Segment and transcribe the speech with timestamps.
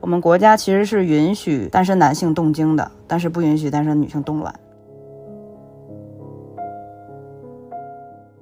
[0.00, 4.54] 我们国家其实是允许单身男性动经的，但是不允许单身女性冻卵。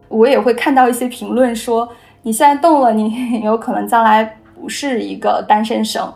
[0.09, 1.89] 我也会看到一些评论说，
[2.23, 6.13] 你现在动了，你 有可能将来不是一个单身生，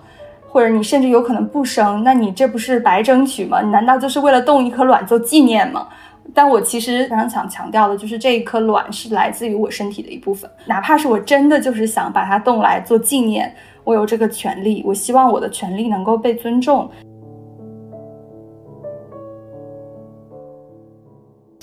[0.49, 3.63] 或者你甚至有可能不生，那你这不是白争取吗？
[3.63, 5.89] 你难道就是为了冻一颗卵做纪念吗？
[6.35, 13.55] 但我其实非常想强调的就是，这一颗卵是来自于我身体的一部分，哪怕是我真的就是想把它冻来做纪念。
[13.85, 16.91] 我有这个权利，我希望我的权利能够被尊重。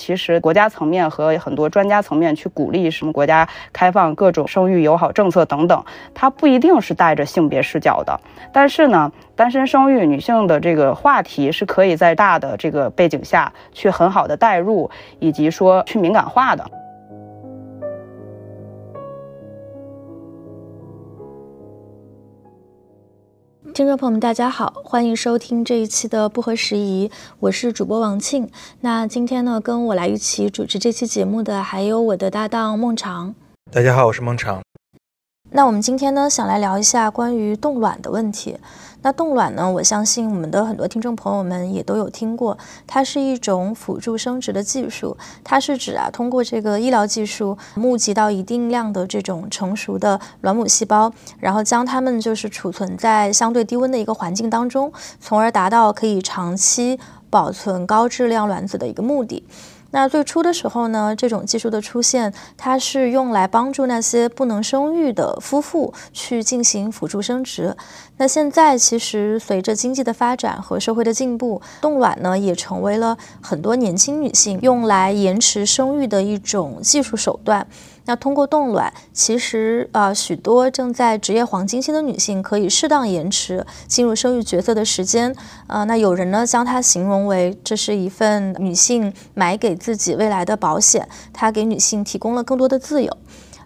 [0.06, 5.82] 其实，国家层面和很多专家层面去鼓励什么国家开放各种生育友好政策等等，
[6.14, 8.20] 它不一定是带着性别视角的。
[8.52, 16.70] 但是呢，单身生育女性的这个话题是可以在大的这个背景下去很好的代入，以及说去敏感化的。
[23.74, 28.48] 听众朋友们，大家好，欢迎收听这一期的不合时宜，我是主播王庆。
[28.82, 33.34] 那今天呢，跟我来一起主持这期节目的还有我的搭档孟尝。
[33.72, 34.62] 大家好，我是孟尝。
[35.50, 38.56] 那我们今天呢，想来聊一下关于冻卵的问题。
[39.04, 39.70] 那冻卵呢？
[39.70, 45.16] 我相信我们的很多听众朋友们也都有听过，它是一种辅助生殖的技术。
[45.44, 56.98] 它是指啊，通过这个医疗技术募集到一定量的这种成熟的卵母细胞，然后将它们就是储存在相对低温的一个环境当中，从而达到可以长期
[57.30, 59.46] 保存高质量卵子的一个目的。
[59.96, 67.78] 那最初的时候呢，这种技术的出现，它是用来帮助那些不能生育的夫妇去进行辅助生殖。
[68.18, 77.68] 那现在其实随着经济的发展和社会的进步，冻卵呢也成为了很多年轻女性用来延迟生育的一种技术手段。
[78.06, 85.34] 那通过冻卵，其实啊，许多正在职业黄金期的女性可以适当延迟进入生育角色的时间。
[85.68, 93.18] 啊，那有人呢将它形容为这是一份女性买给自己未来的保险，它给女性提供了更多的自由。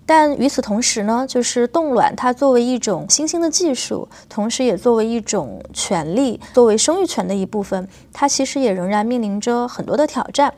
[0.05, 10.53] 但与此同时呢，就是冻卵它作为一种新兴的技术，同时也作为一种权利，作为生育权的一部分，它其实也仍然面临着很多的挑战。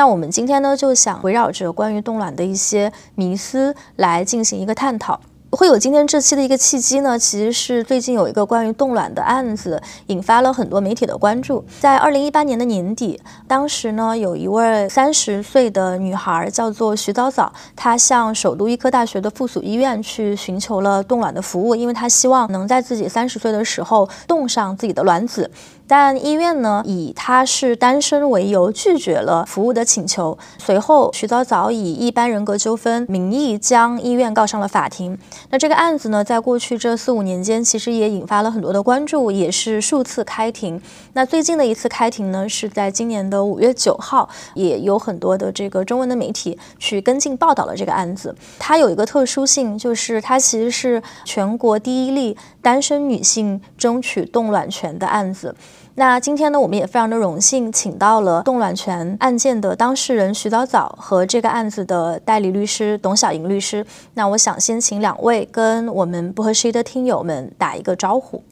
[0.00, 5.20] 那我们今天呢，就想围绕着关于冻卵的一些迷思来进行一个探讨。
[5.50, 11.62] 会有今天这期的一个契机呢，其实是最近有一个关于冻卵的案子，引发了很多媒体的关注。
[11.80, 25.50] 在二零一八年的年底，当时呢，有一位三十岁的女孩叫做徐早早，她向首都医科大学的附属医院去寻求了冻卵的服务，因为她希望能在自己三十岁的时候冻上自己的卵子。
[25.90, 30.38] 但医院呢，以他是单身为由拒绝了服务的请求。
[30.56, 35.18] 随后，徐早早以一般人格纠纷名义将医院告上了法庭。
[35.48, 40.80] 那这个案子呢，在过去这四五年间，其实也引发了很多的关注，也是数次开庭。
[41.14, 48.32] 那最近的一次开庭呢，是在今年的五月九号，也有很多的这个中文的媒体去跟进报道了这个案子。
[48.60, 55.52] 它有一个特殊性，就是它其实是全国第一例单身女性争取冻卵权的案子。
[56.00, 63.84] 那今天呢，我们也非常的荣幸，请到了冻卵权案件的当事人徐早早和这个案子的代理律师董小莹律师。
[64.14, 68.42] 那我想先请两位跟我们不合时宜的听友们打一个招呼。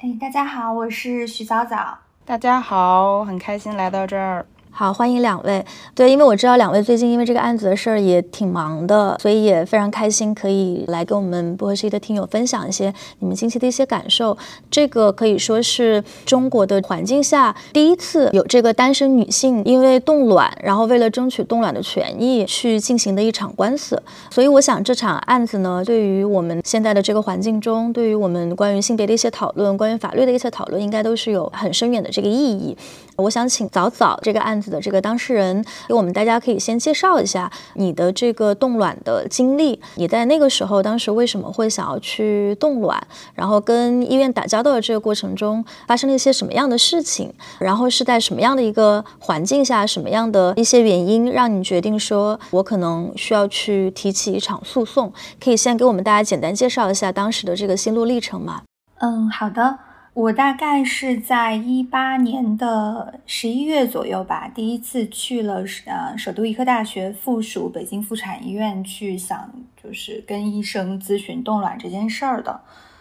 [0.00, 1.96] 哎，大家好，我是徐早早。
[2.26, 4.44] 大家好，很开心来到这儿。
[4.70, 5.64] 好，欢迎两位。
[5.92, 14.38] 对，因为我知道两位最近因为这个案子的事儿也挺忙的，所以也非常开心可以来跟我们不合时宜的听友分享一些你们近期的一些感受。
[14.70, 24.00] 这个可以说是中国的环境下第一次有这个单身女性因为冻卵，然后为了争取冻卵的权益去进行的一场官司。
[24.30, 32.76] 所以我想这场案子呢，对于我们现在的这个环境中，对于我们关于性别的一些讨论，关于法律的一些讨论，应该都是有很深远的这个意义。
[33.18, 39.80] 我想请早早这个案子的这个当事人给我们大家可以先介绍一下你的这个冻卵的经历。
[39.96, 43.04] 你在那个时候，当时为什么会想要去冻卵？
[43.34, 47.34] 然后跟医院打交道的这个过程中发生了一些什么样的事情？
[47.58, 55.12] 然后是在什么样的一个环境下，什么样的一些原因让你决定说，我可能需要去提起一场诉讼？
[55.42, 58.62] 可以先给我们大家简单介绍一下当时的这个心路历程吗？
[59.00, 59.87] 嗯，好的。
[60.18, 69.48] 我大概是在一八年的十一月左右吧，第一次去了呃首都医科大学附属北京妇产医院去，想
[69.80, 72.60] 就是跟医生咨询冻卵这件事儿的。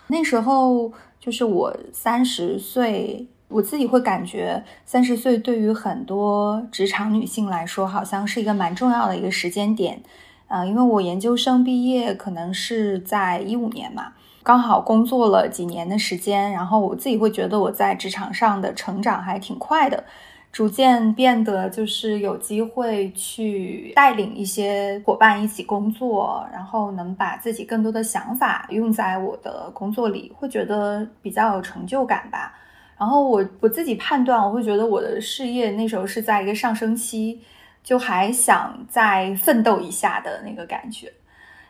[0.10, 10.00] 那时候就是我三十岁，我自己会感觉三十岁对于很多职场女性来说，好像是一个蛮重要的一个时间点。
[10.50, 14.14] 呃，因为我研究生毕业可能是在一五年嘛。
[14.48, 20.02] 刚好工作了几年的时间，然后我自己会觉得我在职场上的成长还挺快的，
[20.54, 32.58] 逐渐变得就是有机会去带领一些伙伴一起工作，然后能把自己更多的想法用在我的工作里，会觉得比较有成就感吧。
[32.98, 37.42] 然后我我自己判断，我会觉得我的事业那时候是在一个上升期，
[37.84, 41.12] 就还想再奋斗一下的那个感觉。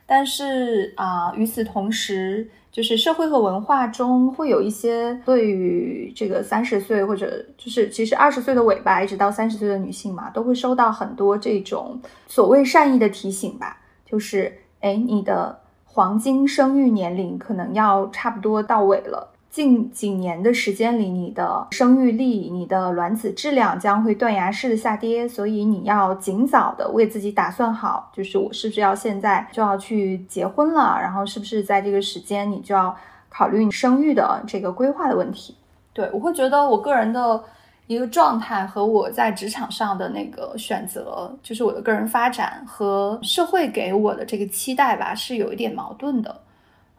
[0.10, 19.34] 但是啊，与此同时，就是社会和文化中会有一些对于这个三十岁或者就是其实二十岁的尾巴一直到三十岁的女性嘛，都会收到很多这种所谓善意的提醒吧，就是哎，你的黄金生育年龄可能要差不多到尾了。
[19.58, 32.96] 近几年的时间里，你的生育力、你的卵子质量将会断崖式的下跌，所以你要尽早的为自己打算好，就是我是不是要现在就要去结婚了，然后是不是在这个时间你就要
[33.30, 35.56] 考虑你生育的这个规划的问题。
[35.92, 37.44] 对我会觉得我个人的
[37.88, 46.42] 一个状态和我在职场上的那个选择，就是我的个人发展和社会给我的这个期待吧，是有一点矛盾的。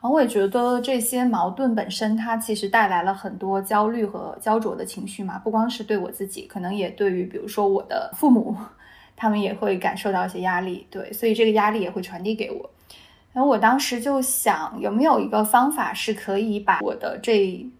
[0.01, 5.41] 然后我也觉得这些矛盾本身，它其实带来了很多焦虑和焦灼的情绪嘛。
[5.43, 8.57] 不光是对我自己，可能也对于比如说我的父母，
[9.17, 10.87] 他们也会感受到一些压力。
[10.89, 12.71] 对，所以这个压力也会传递给我。
[13.33, 17.37] 然后我当时就想，有没有一个方法是可以把我的这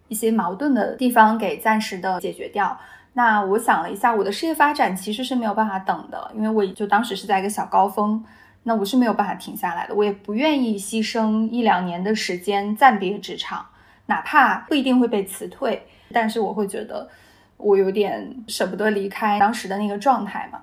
[0.09, 2.77] 一些矛盾的地方给暂时的解决掉？
[3.13, 8.21] 那我想了一下，我的事业发展其实是没有办法等的，因为我就当时是在一个小高峰。
[8.63, 13.65] 那我是没有办法停下来的，我也不愿意牺牲一两年的时间暂别职场，
[14.07, 17.09] 哪怕不一定会被辞退，但是我会觉得
[17.57, 20.61] 我有点舍不得离开当时的那个状态嘛。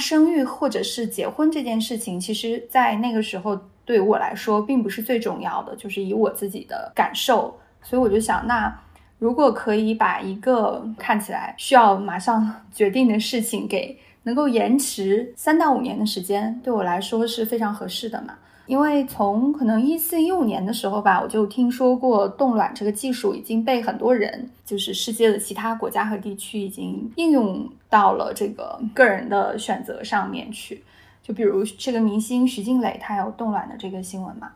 [0.00, 8.80] 生育或者是结婚这件事情，其实在那个时候对我来说并不是最重要的，就是以我自己的感受，所以我就想，那
[9.18, 13.98] 如果可以把一个看起来需要马上决定的事情给。
[14.24, 18.34] 能够延迟三到五年的时间，对我来说是非常合适的嘛。
[18.66, 30.82] 因为从可能一四一五年的时候吧，我就听说过冻卵这个技术已经被很多人，就是世界的其他国家和地区已经应用到了这个个人的选择上面去。
[31.22, 34.50] 就比如这个明星徐静蕾，她有冻卵的这个新闻嘛。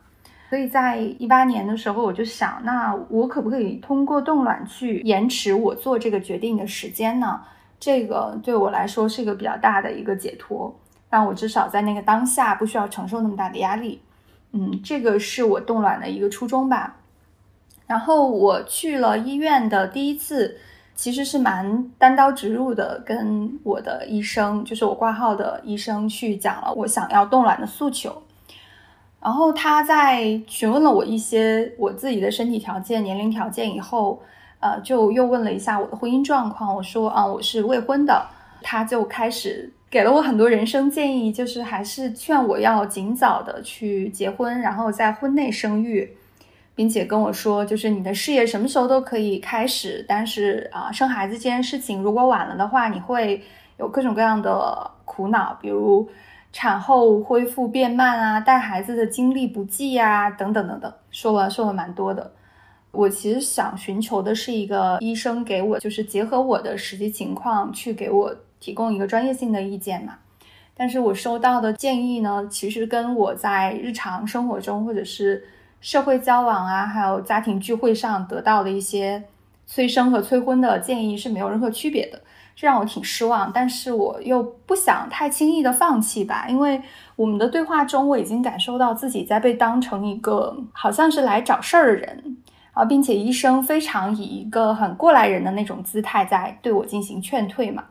[0.49, 7.39] 所以在一八年的时候，我就想，那我可不可以通过冻卵去延迟我做这个决定的时间呢？
[7.79, 10.77] 这个对我来说是一个比较大的一个解脱，
[11.09, 14.01] 让我至少在那个当下不需要承受那么大的压力。
[14.51, 16.97] 嗯，这个是我冻卵的一个初衷吧。
[17.87, 20.57] 然后我去了医院的第一次，
[20.93, 28.21] 其实是蛮单刀直入的，跟我的医生，就是我挂号的医生去讲了我想要冻卵的诉求。
[29.21, 34.21] 然后他在询问了我一些我自己的身体条件、年龄条件以后。
[34.59, 38.25] 呃，就又问了一下我的婚姻状况，我说啊，我是未婚的，
[38.61, 46.15] 他就开始给了我很多人生建议，就是还是劝我要尽早的去结婚，然后在婚内生育，
[46.75, 53.41] 并且跟我说，就是你的事业什么时候都可以开始，但是啊，生孩子这件事情如果晚了的话，你会
[53.77, 56.09] 有各种各样的苦恼，比如
[56.51, 62.33] 产后恢复变慢啊，带孩子的精力不济呀，等等等等，说了说了蛮多的。
[62.91, 70.15] 我其实想寻求的是一个医生给我，就是结合我的实际情况去给我提供一个专业性的意见嘛。
[70.75, 75.43] 但是我收到的建议呢，其实跟我在日常生活中或者是
[75.81, 79.21] 社会交往啊，还有家庭聚会上得到的一些
[79.67, 82.21] 催生和催婚的建议是没有任何区别的，
[82.55, 83.51] 这让我挺失望。
[83.53, 86.81] 但是我又不想太轻易的放弃吧，因为
[87.15, 92.37] 我们的对话中我已经感受到自己在被当成一个好像是来找事儿的人。
[92.73, 97.83] 啊，并且医生非常以一个很过来人的那种姿态在对我进行劝退嘛，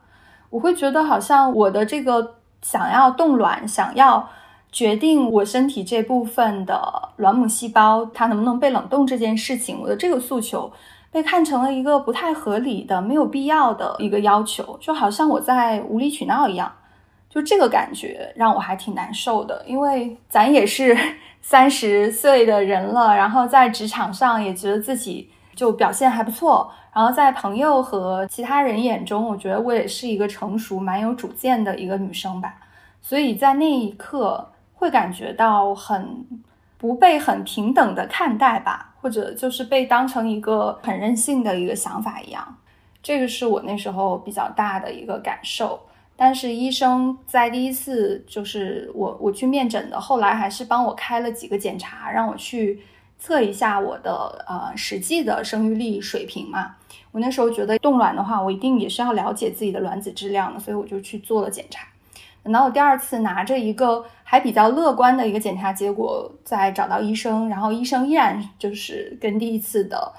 [0.50, 4.28] 我会觉得好像我的这个想要冻卵、想要
[4.70, 10.72] 决定我身体这部分的卵母细胞它能不能被冷冻这件事情，我的这个诉求
[11.10, 16.72] 被看成了一个不太合理的、没有必要的一个要求，就好像我在无理取闹一样，
[17.28, 20.96] 就这个感觉让我还挺难受的，因为咱也是。
[21.40, 32.56] 三十岁的人了，然后在职场上也觉得自己就表现还不错，然后在朋友和其他人眼中，我觉得我也是一个成熟、蛮有主见的一个女生吧。
[33.00, 36.26] 所以在那一刻会感觉到很
[36.76, 42.56] 不被很平等的看待吧，或者就是被当成一个很任性的一个想法一样。
[43.02, 45.80] 这个是我那时候比较大的一个感受。
[46.20, 52.80] 但是医生在第一次就是我我去面诊的，后来还是帮我开了几个检查，让我去
[53.20, 56.74] 测一下我的呃实际的生育力水平嘛。
[57.12, 61.86] 我那时候觉得冻卵的话，我一定也是要了解自己的卵子质量的，所以我就去做了检查。
[62.42, 70.12] 等到我第二次拿着一个还比较乐观的一个检查结果，再找到医生，然后医生依然就是跟第一次的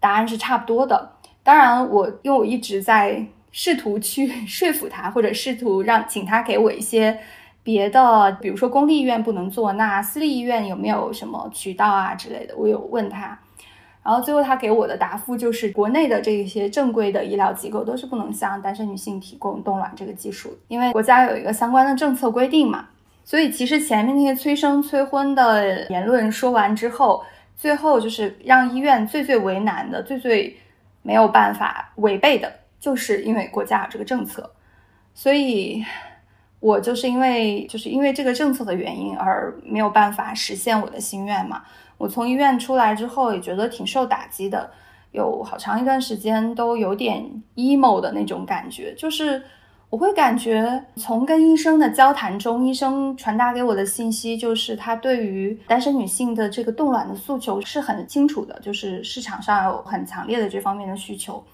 [0.00, 1.12] 答案是差不多的。
[1.42, 7.16] 当然，我因为我一直在试图去 说服他，或者试图让请他给我一些
[7.62, 13.38] 别的，比如说公立医院不能做，那私立医院有没有什么渠道啊之类的，我有问他。
[14.02, 22.86] 然后最后他给我的答复就是，国内的这些正规的医疗机构都是不能向单身女性提供冻卵这个技术，因为国家有一个相关的政策规定嘛。
[23.24, 27.24] 所以其实前面那些催生催婚的言论说完之后，
[27.56, 30.58] 最后就是让医院最最为难的、最最
[31.02, 32.52] 没有办法违背的，
[32.84, 34.52] 就是因为国家有这个政策。
[35.14, 35.82] 所以，
[36.60, 41.62] 我就是因为就是因为这个政策的原因而没有办法实现我的心愿嘛。
[41.96, 44.70] 我从医院出来之后也觉得挺受打击的，
[45.12, 47.24] 有好长一段时间都有点
[47.54, 49.42] emo 的那种感觉，就是
[49.88, 61.44] 我会感觉从跟医生的交谈中，医生传达给我的信息就是他对于单身女性的这个冻卵的诉求是很清楚的，就是市场上有很强烈的这方面的需求，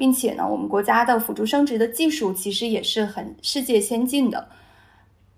[0.00, 4.48] 并且呢，我们国家的辅助生殖的技术其实也是很世界先进的，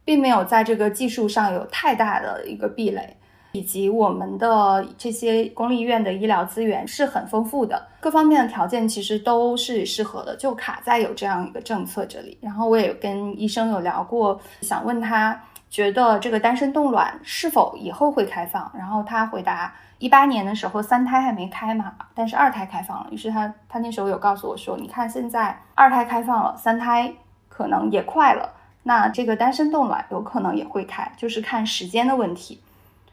[0.04, 3.16] 并没有在这个技术上有太大的一个壁垒。
[3.54, 12.38] 以及我们的这些公立医院的医疗资源是很丰富的，各方面的条件其实都是适合的，就卡在有这样一个政策这里。
[12.40, 15.38] 然后我也跟医生有聊过，想问他
[15.68, 23.06] 觉得这个单身冻卵是否以后会开放，然后他回答，一八年的时候三胎还没开嘛，但是二胎开放了。
[23.12, 27.14] 于是他他那时候有告诉我说，你看现在二胎开放了，三胎
[27.48, 32.60] 可能也快了，那这个单身冻卵有可能也会开，就是看时间的问题。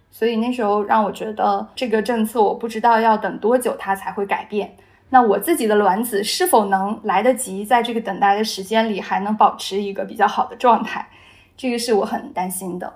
[0.09, 4.75] 所以那时候让我觉得这个政策，我不知道要等多久它才会改变。
[5.09, 11.07] 那我自己的卵子是否能来得及在这个等待的时间里还能保持一个比较好的状态？
[11.55, 12.91] 这个是我很担心的。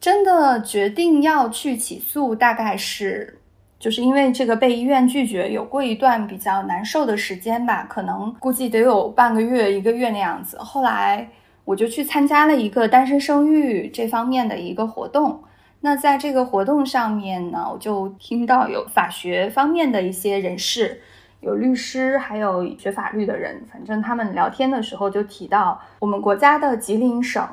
[0.00, 3.40] 真的决定要去起诉，大概是
[3.78, 10.58] 就是因为这个被医院拒绝，有过一段比较难受的时间吧，可能估计得有半个月、一个月那样子。
[10.58, 11.28] 后来
[11.64, 15.42] 我就去参加了一个单身生育这方面的一个活动。
[15.80, 21.00] 那在这个活动上面呢，我就听到有法学方面的一些人士，
[21.40, 27.46] 有律师，还有学法律的人，反正他们聊天的时候就提到，我们国家的吉林省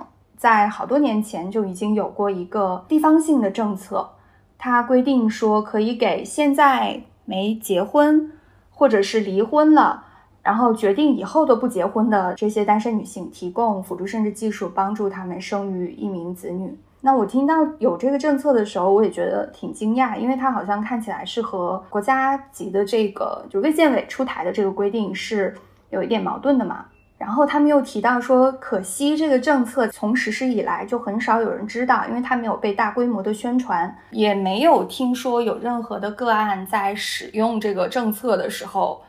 [0.43, 4.09] 在好多年前就已经有过一个地方性的政策，
[4.57, 8.29] 它规定说可以给现在没结婚
[8.69, 10.03] 或者是离婚了，
[10.41, 16.77] 然后决定以后都不结婚的这些单身女性提供辅助生殖技术，帮助他们生育一名子女。
[16.99, 25.55] 那我听到有这个政策的时候，我也觉得挺惊讶，因为它好像看起来是和国家级的这个就卫健委出台的这个规定是
[25.89, 26.87] 有一点矛盾的嘛。
[27.23, 39.01] 然后他们又提到说，可惜这个政策从实施以来就很少有人知道，因为它没有被大规模的宣传，也没有听说有任何的个案在使用这个政策的时候。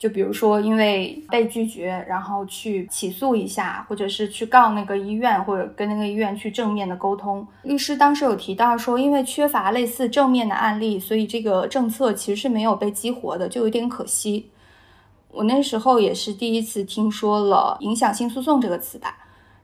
[0.00, 7.46] 就比如说，因为被拒绝，然后去起诉一下，或者是去告那个医院，或者跟那个医院去正面的沟通。
[7.64, 14.50] 律师当时有提到说，因为缺乏类似正面的案例，所以这个政策其实是没有被激活的，就有点可惜。
[15.32, 19.16] 我那时候也是第一次听说了影响性诉讼这个词吧，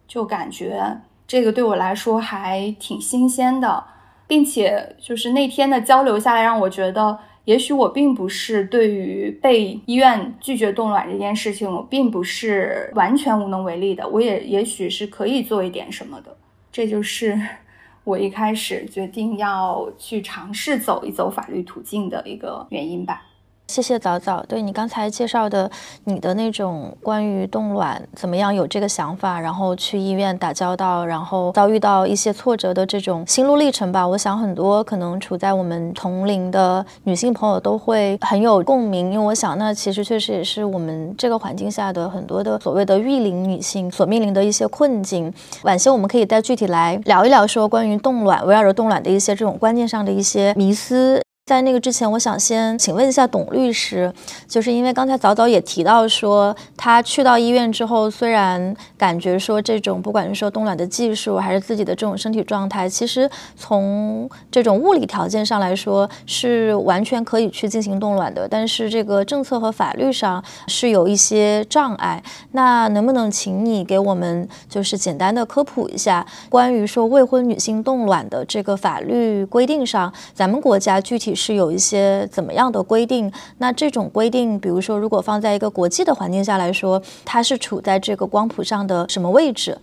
[0.06, 3.84] 就感觉这个对我来说还挺新鲜的，
[4.26, 7.18] 并且就是那天的交流下来，让我觉得。
[7.46, 14.08] 也许我并不是对于被医院拒绝冻卵这件事情，我并不是完全无能为力的。
[14.08, 16.36] 我也也许是可以做一点什么的。
[16.72, 17.40] 这就是
[18.02, 23.22] 我一开始决定要去尝试走一走法律途径的一个原因吧。
[23.66, 25.70] 谢谢早早，对你刚才介绍的
[26.04, 34.06] 你的那种关于冻卵怎么样有这个想法，然后去医院打交道，然后遭遇到一些挫折的这种心路历程吧。
[34.06, 45.32] 我想很多可能处在我们同龄的女性朋友都会很有共鸣，因为我想那其实确实也是我们这个环境下的很多的所谓的育龄女性所面临的一些困境。
[45.64, 51.25] 晚些我们可以再具体来聊一聊，说关于冻卵围绕着冻卵的一些这种观念上的一些迷思。
[51.48, 54.12] 在那个之前，我想先请问一下董律师，
[54.48, 72.20] 就是因为刚才早早也提到说，他去到医院之后，虽然感觉说这种不管是说冻卵的技术，还是自己的这种身体状态，其实从这种物理条件上来说是完全可以去进行冻卵的，但是这个政策和法律上是有一些障碍。
[72.50, 81.35] 那能不能请你给我们就是简单的科普一下，关于说未婚女性冻卵的这个法律规定上，咱们国家具体？
[81.36, 83.30] 是有一些怎么样的规定？
[83.58, 89.78] 那这种规定，比如说如果放在一个国际的环境下来说，它是处在这个光谱上的什么位置？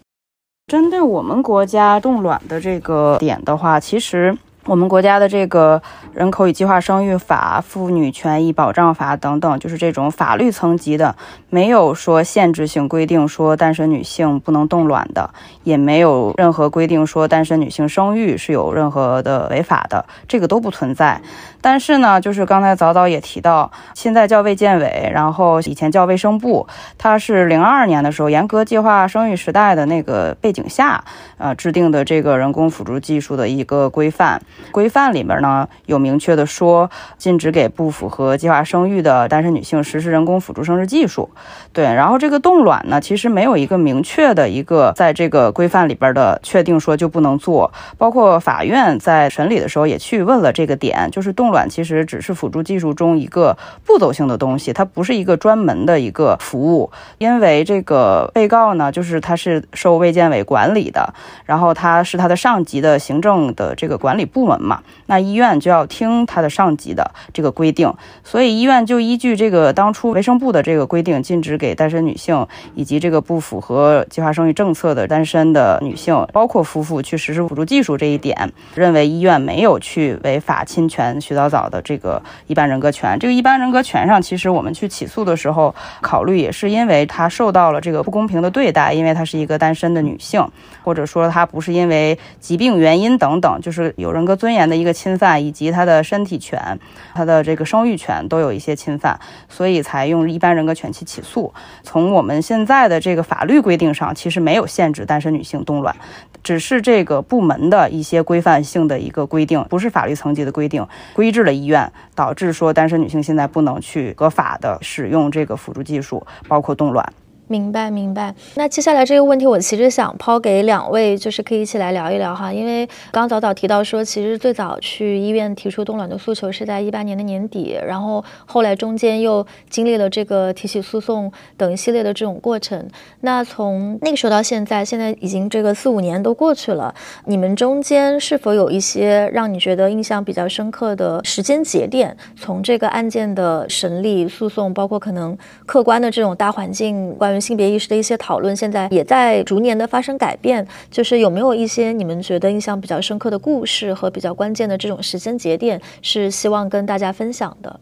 [0.67, 4.38] 针对我们国家冻卵的这个点的话，其实。
[4.65, 5.82] 我们国家的这个
[6.13, 11.15] 人口与计划生育法、妇女权益保障法等等，就是这种法律层级的，
[11.50, 15.29] 没有说限制性规定说单身女性不能冻卵的，
[15.63, 21.22] 也没有任何规定说单身女性生育是有任何的违法的，这个都不存在。
[21.60, 26.67] 但是呢，就是刚才早早也提到，现在叫卫健委，然后以前叫卫生部，
[26.98, 31.03] 它是零二年的时候严格计划生育时代的那个背景下，
[31.38, 34.41] 呃制定的这个人工辅助技术的一个规范。
[34.72, 41.29] 规范里面呢有明确的说，禁止给不符合计划生育的单身女性实施人工辅助生殖技术。
[41.72, 47.72] 对，然后这个冻卵呢，其实没有一个明确的一个在这个规范里边的确定说就不能做。
[47.98, 51.53] 包括法院在审理的时候也去问了这个点，就是冻。
[51.53, 53.55] 卵其实只是辅助技术中一个
[53.86, 56.91] 步骤性的东西，它不是一个专门的一个服务。
[57.19, 61.13] 因为这个被告呢，就是他是受卫健委管理的，
[61.45, 81.33] 然后他是他的上级的行政的这个管理部部门嘛，那医院就要听他的上级的这个规定，所以医院就依据这个当初卫生部的这个规定，禁止给单身女性以及这个不符合计划生育政策的单身的女性，包括夫妇去实施辅助技术这一点，认为医院没有去违法侵权徐。
[81.33, 90.47] 早早的这个一般人格权，这个一般人格权上，其实我们去起诉的时候，考虑也是因为她受到了这个不公平的对待，因为她是一个单身的女性，
[90.83, 96.79] 或者说她不是因为疾病原因等等，就是有人格尊严的一个侵犯，以及她的身体权、
[97.13, 101.53] 她的这个生育权都有一些侵犯，所以才用一般人格权去起诉。
[101.83, 105.95] 从我们现在的这个法律规定上，其实没有限制单身女性冻卵。
[106.43, 117.13] 只是这个部门的一些规范性的一个规定，不是法律层级的规定，规制了医院，导致说单身女性现在不能去合法的使用这个辅助技术，包括冻卵。
[117.53, 122.51] 明白明白，那接下来这个问题我其实想抛给两位，就是可以一起来聊一聊哈。
[122.51, 132.89] 因为刚刚早早提到说，其实最早去医院提出冻卵的诉求是在一八年的年底，然后后来中间又经历了这个提起诉讼等一系列的这种过程。
[133.22, 136.92] 那从那个时候到现在，现在已经这个四五年都过去了，
[137.25, 142.18] 你们中间是否有一些让你觉得印象比较深刻的时间节点？
[142.35, 145.37] 从这个案件的审理、诉讼，包括可能
[145.68, 147.43] 客观的这种大环境关于。
[147.44, 150.66] 性别意识的一些讨论，现在也在逐年的发生改变。
[150.90, 157.79] 就是有没有一些你们觉得印象比较深刻的故事和比较关键的这种时间节点，是希望跟大家分享的？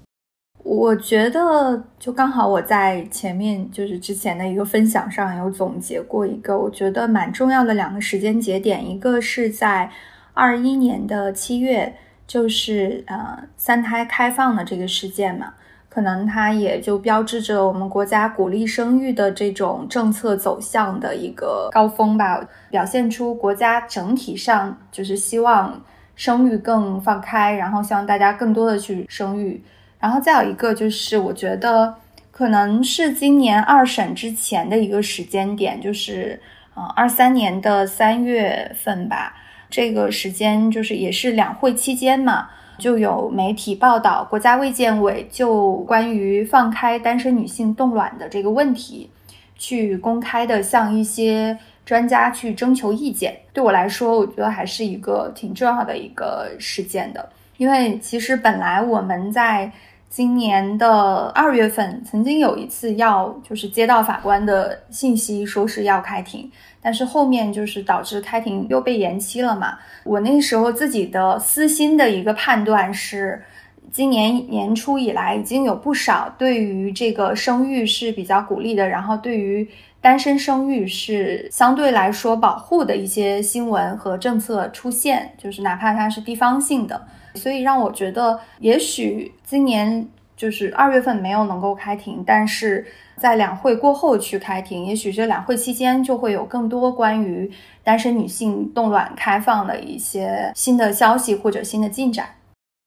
[0.63, 9.89] 我觉得，就刚好我在前面就是之前的一个分享上有总结过一个，我觉得蛮重要的两个时间节点，一个是在
[10.33, 11.95] 二一年的七月，
[12.27, 15.53] 就是呃三胎开放的这个事件嘛。
[15.93, 25.81] 可能它也就标志着我们国家鼓励生育的这种政策走向的一个高峰吧，表现出国家整体上就是希望
[26.15, 29.61] 生育更放开，然后希望大家更多的去生育。
[29.99, 31.93] 然后再有一个就是，我觉得
[32.31, 36.39] 可能是今年二审之前的一个时间点，就是
[36.73, 39.35] 呃二三年的三月份吧，
[39.69, 42.47] 这个时间就是也是两会期间嘛。
[42.81, 49.07] 就有媒体报道，国家卫健委就关于放开单身女性冻卵的这个问题，
[49.55, 53.37] 去公开的向一些专家去征求意见。
[53.53, 59.71] 对我来说，我觉得还是一个挺重要的一个事件的，因为其实本来我们在。
[60.11, 69.77] 今年的二月份，曾经有一次要就是接到法官的信息，说是要开庭，但是后面就是导致开庭又被延期了嘛。
[70.03, 73.43] 我那时候自己的私心的一个判断是，
[73.91, 79.67] 今年年初以来已经有不少对于这个生育是比较鼓励的，然后对于
[79.99, 87.05] 单身生育是相对来说保护的一些新闻和政策出现，就是哪怕它是地方性的。
[87.35, 92.85] 所以让我觉得，也许今年就是二月份没有能够开庭，但是
[93.21, 97.51] 在两会过后去开庭，也许这两会期间就会有更多关于
[97.83, 102.25] 单身女性冻卵开放的一些新的消息或者新的进展。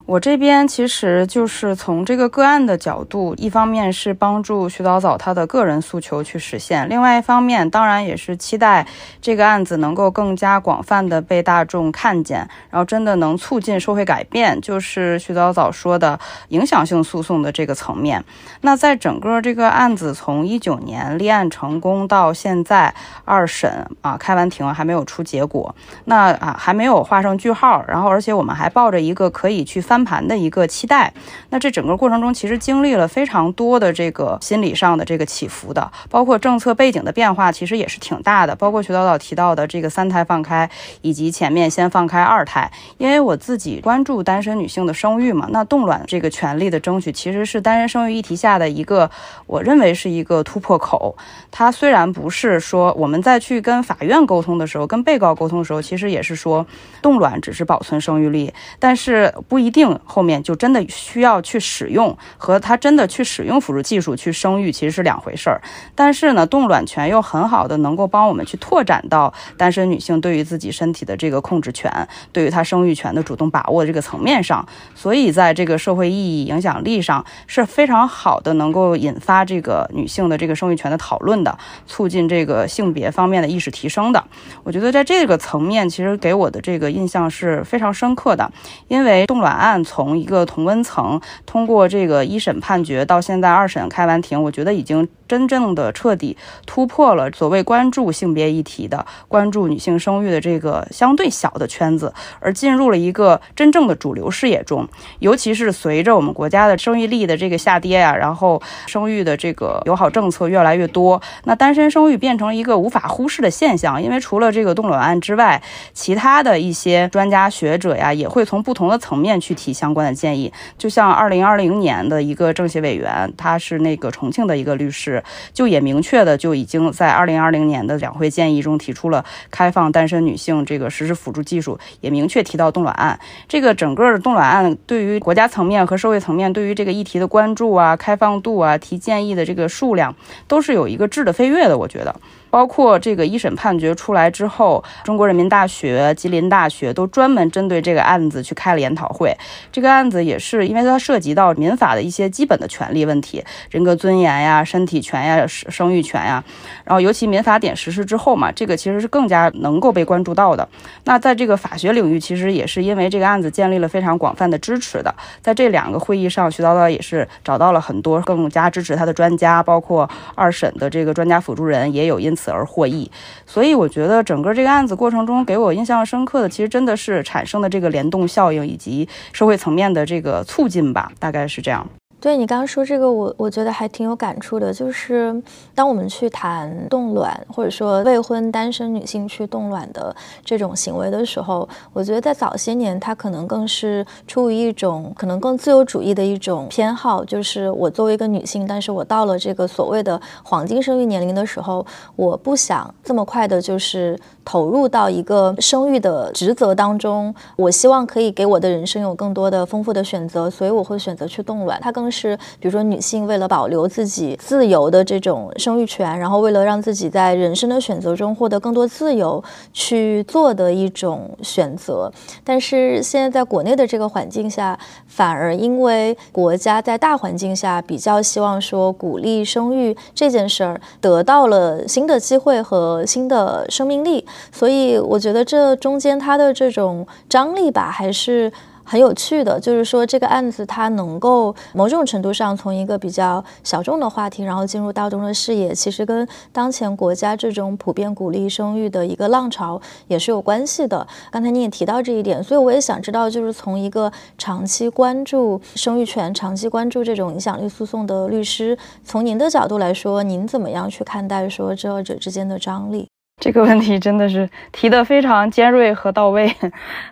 [0.07, 8.87] 我这边其实就是从这个个案的角度，一方面是帮助徐早早他的个人诉求去实现，另外一方面当然也是期待
[9.23, 18.23] 这个案子能够更加广泛的被大众看见，然后真的能促进社会改变，就是徐早早说的影响性诉讼的这个层面。
[18.61, 29.94] 那在整个这个案子从一九年立案成功到现在二审啊开完庭还没有出结果，那啊还没有画上句号，然后而且我们还抱着一个可以去翻。
[29.95, 31.13] 翻盘的一个期待。
[31.51, 38.57] 那这整个过程中，其实经历了非常多的这个心理上的这个起伏的，包括政策背景的变化，其实也是挺大的。
[38.57, 40.69] 包括徐导导提到的这个三胎放开，
[41.03, 42.69] 以及前面先放开二胎。
[42.99, 49.09] 因为我自己关注单身女性的生育嘛，那冻卵这个权利的争取，其实是单身生育议题下的一个，
[49.47, 51.17] 我认为是一个突破口。
[51.53, 56.67] 它虽然不是说我们在去跟法院沟通的时候，跟被告沟通的时候，其实也是说
[57.01, 65.61] 冻卵只是保存生育力，但是不一定后面就真的需要去使用，和他真的去使用辅助技术去生育其实是两回事儿。
[65.95, 84.23] 但是呢，冻卵权又很好的能够帮我们去拓展到单身女性对于自己身体的这个控制权，对于她生育权的主动把握这个层面上，所以在这个社会意义影响力上是非常好的，能够引发这个女性的这个生育权的讨论的，促进这个性别方面的意识提升的。
[84.63, 88.51] 我觉得在这个层面，其实给我的这个印象是非常深刻的，
[88.89, 95.09] 因为冻卵案但从一个同温层通过这个一审判决到现在二审开完庭，我觉得已经。
[95.27, 104.87] 真正的彻底突破了所谓关注性别议题的、关注女性生育的这个相对小的圈子，而进入了一个真正的主流视野中。
[105.21, 114.03] 尤其是随着我们国家的生育力的这个下跌呀，然后生育的这个友好政策越来越多，那单身生育变成了一个无法忽视的现象。
[114.03, 120.53] 因为除了这个冻卵案之外，其他的一些专家学者呀，也会从不同的层面去提相关的建议。
[120.77, 125.14] 就像二零二零年的一个政协委员，他是那个重庆的一个律师。
[125.53, 133.19] 就也明确的就已经在二零二零年的两会建议中提出了开放单身女性这个实施辅助技术，也明确提到冻卵案。
[133.49, 140.15] 这个整个的冻卵案对于国家层面和社会层面对于这个议题的关注啊、开放度啊、提建议的这个数量，
[140.49, 141.77] 都是有一个质的飞跃的。
[141.77, 142.15] 我觉得。
[142.55, 149.37] 包括这个一审判决出来之后，中国人民大学、吉林大学都专门针对这个案子去开了研讨会。
[149.73, 156.45] 这个案子也是因为它涉及到民法的一些基本的权利问题，人格尊严呀、身体权呀、生育权呀。
[156.85, 160.69] 然后尤其民法典实施之后嘛，这个其实是更加能够被关注到的。
[161.03, 165.13] 那在这个法学领域，其实也是因为这个案子建立了非常广泛的支持的。
[165.43, 172.44] 在这两个会议上，徐导导也是找到了很多更加支持他的专家，包括二审的这个专家辅助人也有因此。
[172.51, 173.11] 而获益，
[173.47, 181.87] 所以我觉得整个这个案子过程中给我印象深刻的，其实真的是产生的这个联动效应以及社会层面的这个促进吧，大概是这样。
[182.25, 184.73] 对你刚刚说这个，我我觉得还挺有感触的。
[184.73, 185.43] 就是
[185.75, 197.23] 当我们去谈冻卵，或者说未婚单身女性去冻卵的这种行为的时候，我觉得在早些年，它可能更是出于一种可能更自由主义的一种偏好。
[197.23, 201.85] 就是我作为一个女性，但是我到了这个所谓的黄金生育年龄的时候，
[202.17, 207.35] 我不想这么快的，就是投入到一个生育的职责当中。
[207.57, 211.79] 我希望可以给我的人生有更多的丰富的选择，所以我会选择去冻卵。
[211.83, 222.11] 它更是，比如说女性为了保留自己自由的这种生育权，然后为了让自己在人生的选择中获得更多自由去做的一种选择。
[222.45, 238.53] 但是现在在国内的这个环境下，反而因为国家在大环境下比较希望说鼓励生育这件事儿得到了新的机会和新的生命力，所以我觉得这中间它的这种张力吧，还是。
[238.85, 251.07] 很有趣的，就是说这个案子它能够某种程度上从一个比较小众的话题，然后进入大众的视野，其实跟当前国家这种普遍鼓励生育的一个浪潮也是有关系的。
[251.31, 263.14] 刚才你也提到这一点，所以我也想知道，就是从一个长期关注生育权、长期关注这种影响力诉讼的律师，从您的角度来说，您怎么样去看待说这二者之间的张力？
[263.45, 266.51] 这个问题真的是提的非常尖锐和到位。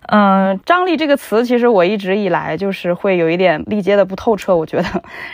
[0.08, 4.84] 嗯，张力这个词，其实我一直以来就是会有一点理解的不透彻，我觉得。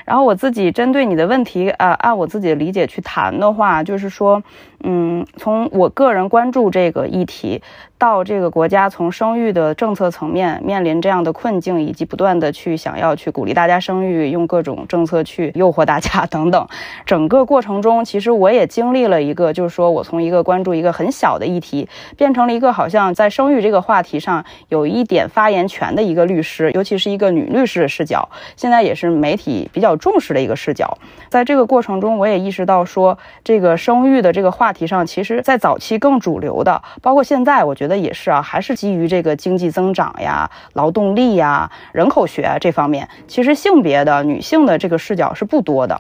[0.04, 4.42] 然后我自己针对你的问题，呃，按我自己的理解去谈的话，就是说。
[4.85, 7.61] 嗯，从我个人关注这个议题，
[7.99, 16.64] 到这个国家从生育的政策层面面临这样的困境，以及不断的去想要去鼓励大家生育，用各种政策去诱惑大家等等，
[17.05, 30.97] 整个过程中，其实我也经历了一个，就是说我从一个关注一个很小的议题，变成了一个好像在生育这个话题上有一点发言权的一个律师，尤其是一个女律师的视角，现在也是媒体比较重视的一个视角。
[31.29, 34.67] 在这个过程中，我也意识到说，这个生育的这个话。
[34.68, 43.09] 话题上，其实，在早期更主流的，包括现在，我觉得也是啊，还是基于这个经济增长呀、劳动力呀、人口学这方面。
[43.26, 45.98] 其实性别的女性的这个视角是不多的。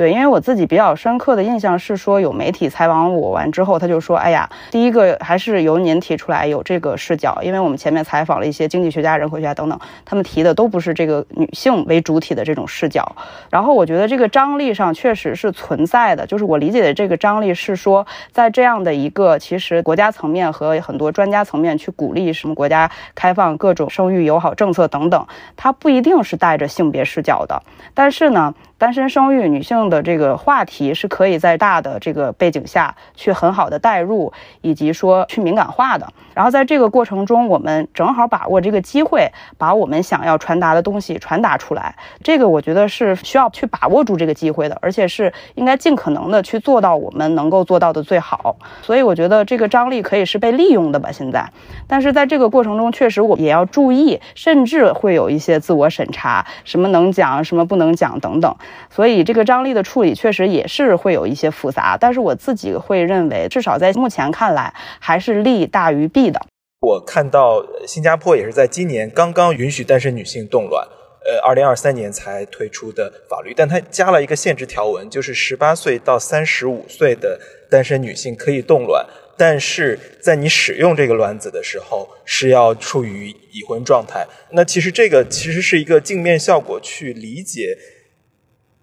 [0.00, 13.14] 对，因为我自己比较深刻的印象是说，有媒体采访我完之后，他就说：“哎呀，第一个还是由您提出来有这个视角，因为我们前面采访了一些经济学家、人口学家等等，他们提的都不是这个女性为主体的这种视角。
[13.50, 25.26] 然后我觉得这个张力上确实是存在的，就是我理解的这个张力是说，在这样的一个其实国家层面和很多专家层面去鼓励什么国家开放各种生育友好政策等等，
[25.58, 36.10] 它不一定是带着性别视角的，但是呢。”单身生育女性的这个话题是可以在大的这个背景下去很好的带入，以及说去敏感化的。
[36.32, 41.94] 然后在这个过程中，我们正好把握这个机会，把我们想要传达的东西传达出来。
[42.22, 48.56] 这个我觉得是需要去把握住这个机会的，而且是应该尽可能的去做到我们能够做到的最好。
[48.80, 51.12] 所以我觉得这个张力可以是被利用的吧。
[51.12, 51.46] 现在，
[51.86, 58.56] 但是在这个过程中，确实我也要注意，甚至会有一些自我审查，什么能讲，什么不能讲等等。
[58.88, 66.40] 所以这个张力的处理确实也是会有一些复杂，但是我自己会认为，至少在目前看来，还是利大于弊的。
[66.80, 70.82] 我看到新加坡也是在今年刚刚允许单身女性冻卵，
[71.26, 77.38] 呃，二零二三年才推出的法律，但它加了一个限制条文，就是十八岁到三十五岁的
[77.70, 79.04] 单身女性可以冻卵，
[79.36, 84.26] 但是在你使用这个卵子的时候是要处于已婚状态。
[84.52, 87.76] 那其实这个其实是一个镜面效果，去理解。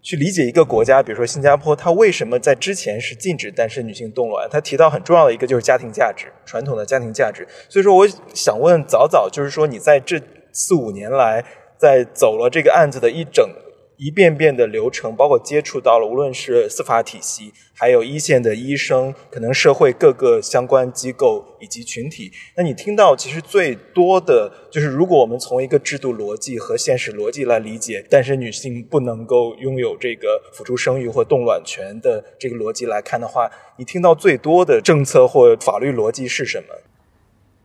[0.07, 4.47] 去理解一个国家，比如说新加坡，它为什么在之前是禁止单身女性冻卵？
[4.49, 7.45] 它提到很重要的一个就是家庭价值，传统的家庭价值。
[7.67, 10.17] 所以说，我想问早早，就是说你在这
[10.53, 11.43] 四五年来，
[11.77, 13.45] 在走了这个案子的一整。
[13.97, 22.31] 一遍遍的流程，包括接触到了无论是司法体系，还有一线的医生，可能社会各个相关机构以及群体。
[22.55, 36.75] 那你听到其实最多的就是，如果我们从一个制度逻辑和现实逻辑来理解，单身女性不能够拥有这个辅助生育或冻卵权的这个逻辑来看的话，你听到最多的政策或法律逻辑是什么？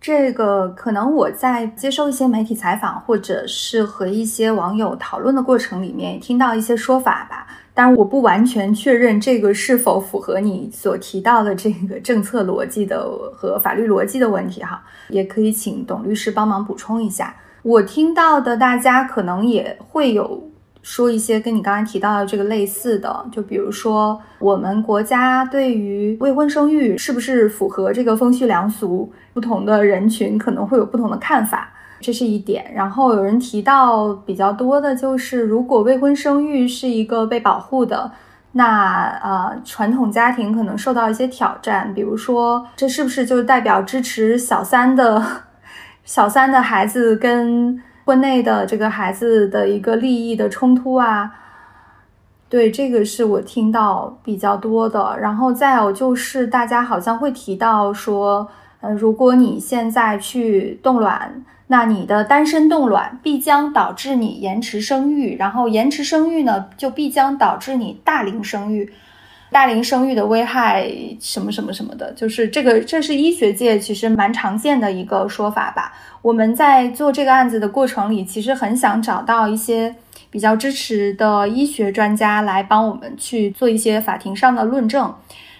[0.03, 7.47] 这个可能我在接受一些媒体采访，或者是和一些网友讨论的过程里面，听到一些说法吧。
[7.73, 14.83] 当然，我不完全确认这个是否符合你所提到的这个政策逻辑的和法律逻辑的问题哈。
[15.09, 17.35] 也可以请董律师帮忙补充一下。
[17.63, 20.52] 我听到的，大家可能也会有。
[20.83, 32.73] 说一些跟你刚才提到的这个类似的，就比如说我们国家对于未婚生育是不是符合这个风序良俗，不同的人群可能会有不同的看法，这是一点。
[32.75, 38.11] 然后有人提到比较多的就是，如果未婚生育是一个被保护的，
[38.51, 45.25] 那呃传统家庭可能受到一些挑战，比如说这是不是就代表支持小三的
[46.05, 47.81] 小三的孩子跟。
[48.05, 51.33] 婚内的这个孩子的一个利益的冲突啊，
[52.49, 55.17] 对，这个是我听到比较多的。
[55.21, 58.49] 然后再有就是大家好像会提到说，
[58.81, 68.93] 呃，如果你现在去冻卵，那你的单身冻卵必将导致你延迟生育，然后延迟生育呢，就必将导致你大龄生育。
[69.53, 75.93] 大龄生育的危害什么什么什么的，就是这个，这是医学界其实蛮常见的一个说法吧。
[76.23, 79.95] 我们在做这个案子的过程里，其实很想找到一些
[80.31, 85.15] 比较支持的医学专家来帮我们去做一些法庭上的论证。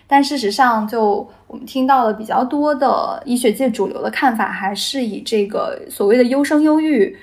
[0.07, 7.17] 但事实上，就我们听到的比较多的医学界主流的看法，还是以这个所谓的优生优育，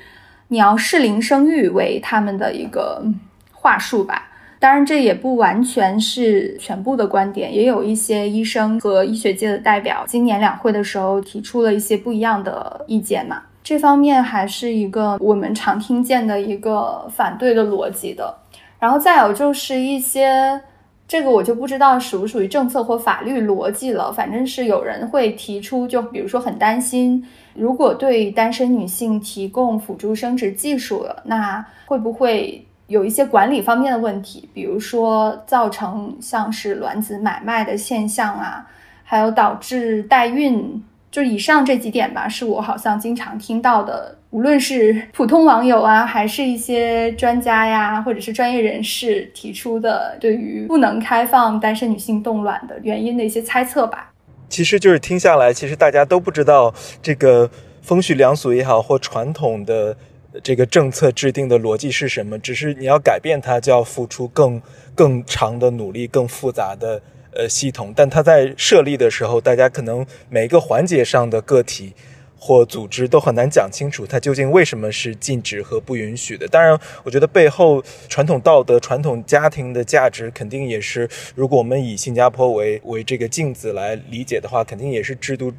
[0.50, 3.04] 你要适龄生育为他们的一个
[3.52, 4.29] 话术吧。
[4.60, 13.42] 当然，这也不完全是全部的观点，也有一些医生和医学界的代表，今年两会的时候提出了一些不一样的意见嘛。
[13.64, 18.36] 这方面还是一个我们常听见的一个反对的逻辑的。
[18.80, 20.60] 然后再有就是一些，
[21.08, 24.12] 这个我就不知道属不属于政策或法律逻辑了。
[24.12, 32.66] 反正是有人会提出，就比如说很担心，如果对单身女性提供辅助生殖技术了，那会不会？
[32.90, 38.66] 有一些管理方面的问题，比如说造成像是卵子买卖的现象啊，
[39.04, 54.12] 还有导致代孕，就以上这几点吧，是我好像经常听到的，无论是普通网友啊， 还是一些专家呀，或者是专业人士提出的对于不能开放单身女性冻卵的原因的一些猜测吧。
[54.50, 56.74] 其实就是听下来，其实大家都不知道
[57.04, 57.48] 这个
[57.84, 59.96] 风序良俗也好，或传统的。
[60.44, 62.38] 这个政策制定的逻辑是什么？
[62.40, 64.62] 只是你要改变它，就要付出更
[64.96, 67.02] 更长的努力、更复杂的
[67.34, 71.94] 呃系统，但它在设立的时候，大家可能每一个环节上的个体。
[72.42, 76.48] 或组织都很难讲清楚，它究竟为什么是禁止和不允许的。
[76.48, 85.52] 当然，我觉得背后传统道德、传统家庭的价值，肯定也是，如果我们以新加坡为为这个镜子来理解的话，肯定也是制度、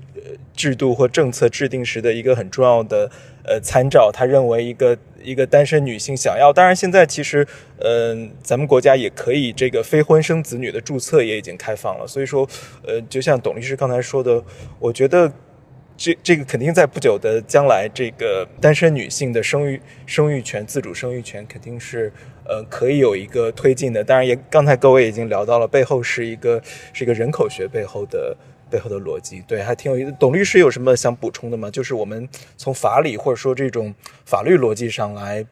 [0.56, 3.10] 制度或政策制定时的一个很重要的
[3.44, 4.10] 呃参照。
[4.12, 7.46] 他认为，一个一个单身女性想要，当然现在其实，
[7.78, 12.06] 嗯，咱们国家也可以这个非婚生子女的注册也已经开放了。
[12.06, 12.48] 所以说，
[12.86, 14.42] 呃，就像董律师刚才说的，
[14.78, 15.32] 我觉得。
[16.02, 22.10] 这这个肯定在不久的将来，这个单身女性的生育生育权、自主生育权肯定是
[22.46, 24.02] 呃可以有一个推进的。
[24.02, 26.58] 当然，也刚才各位已经聊到了，背后是一个
[26.94, 28.34] 是一个人口学背后的
[28.70, 29.42] 背后的逻辑。
[29.48, 30.14] 对，还挺有意思。
[30.18, 31.70] 董律师有什么想补充的吗？
[31.70, 35.44] 就是我们从法理或者说这种法律逻辑上来，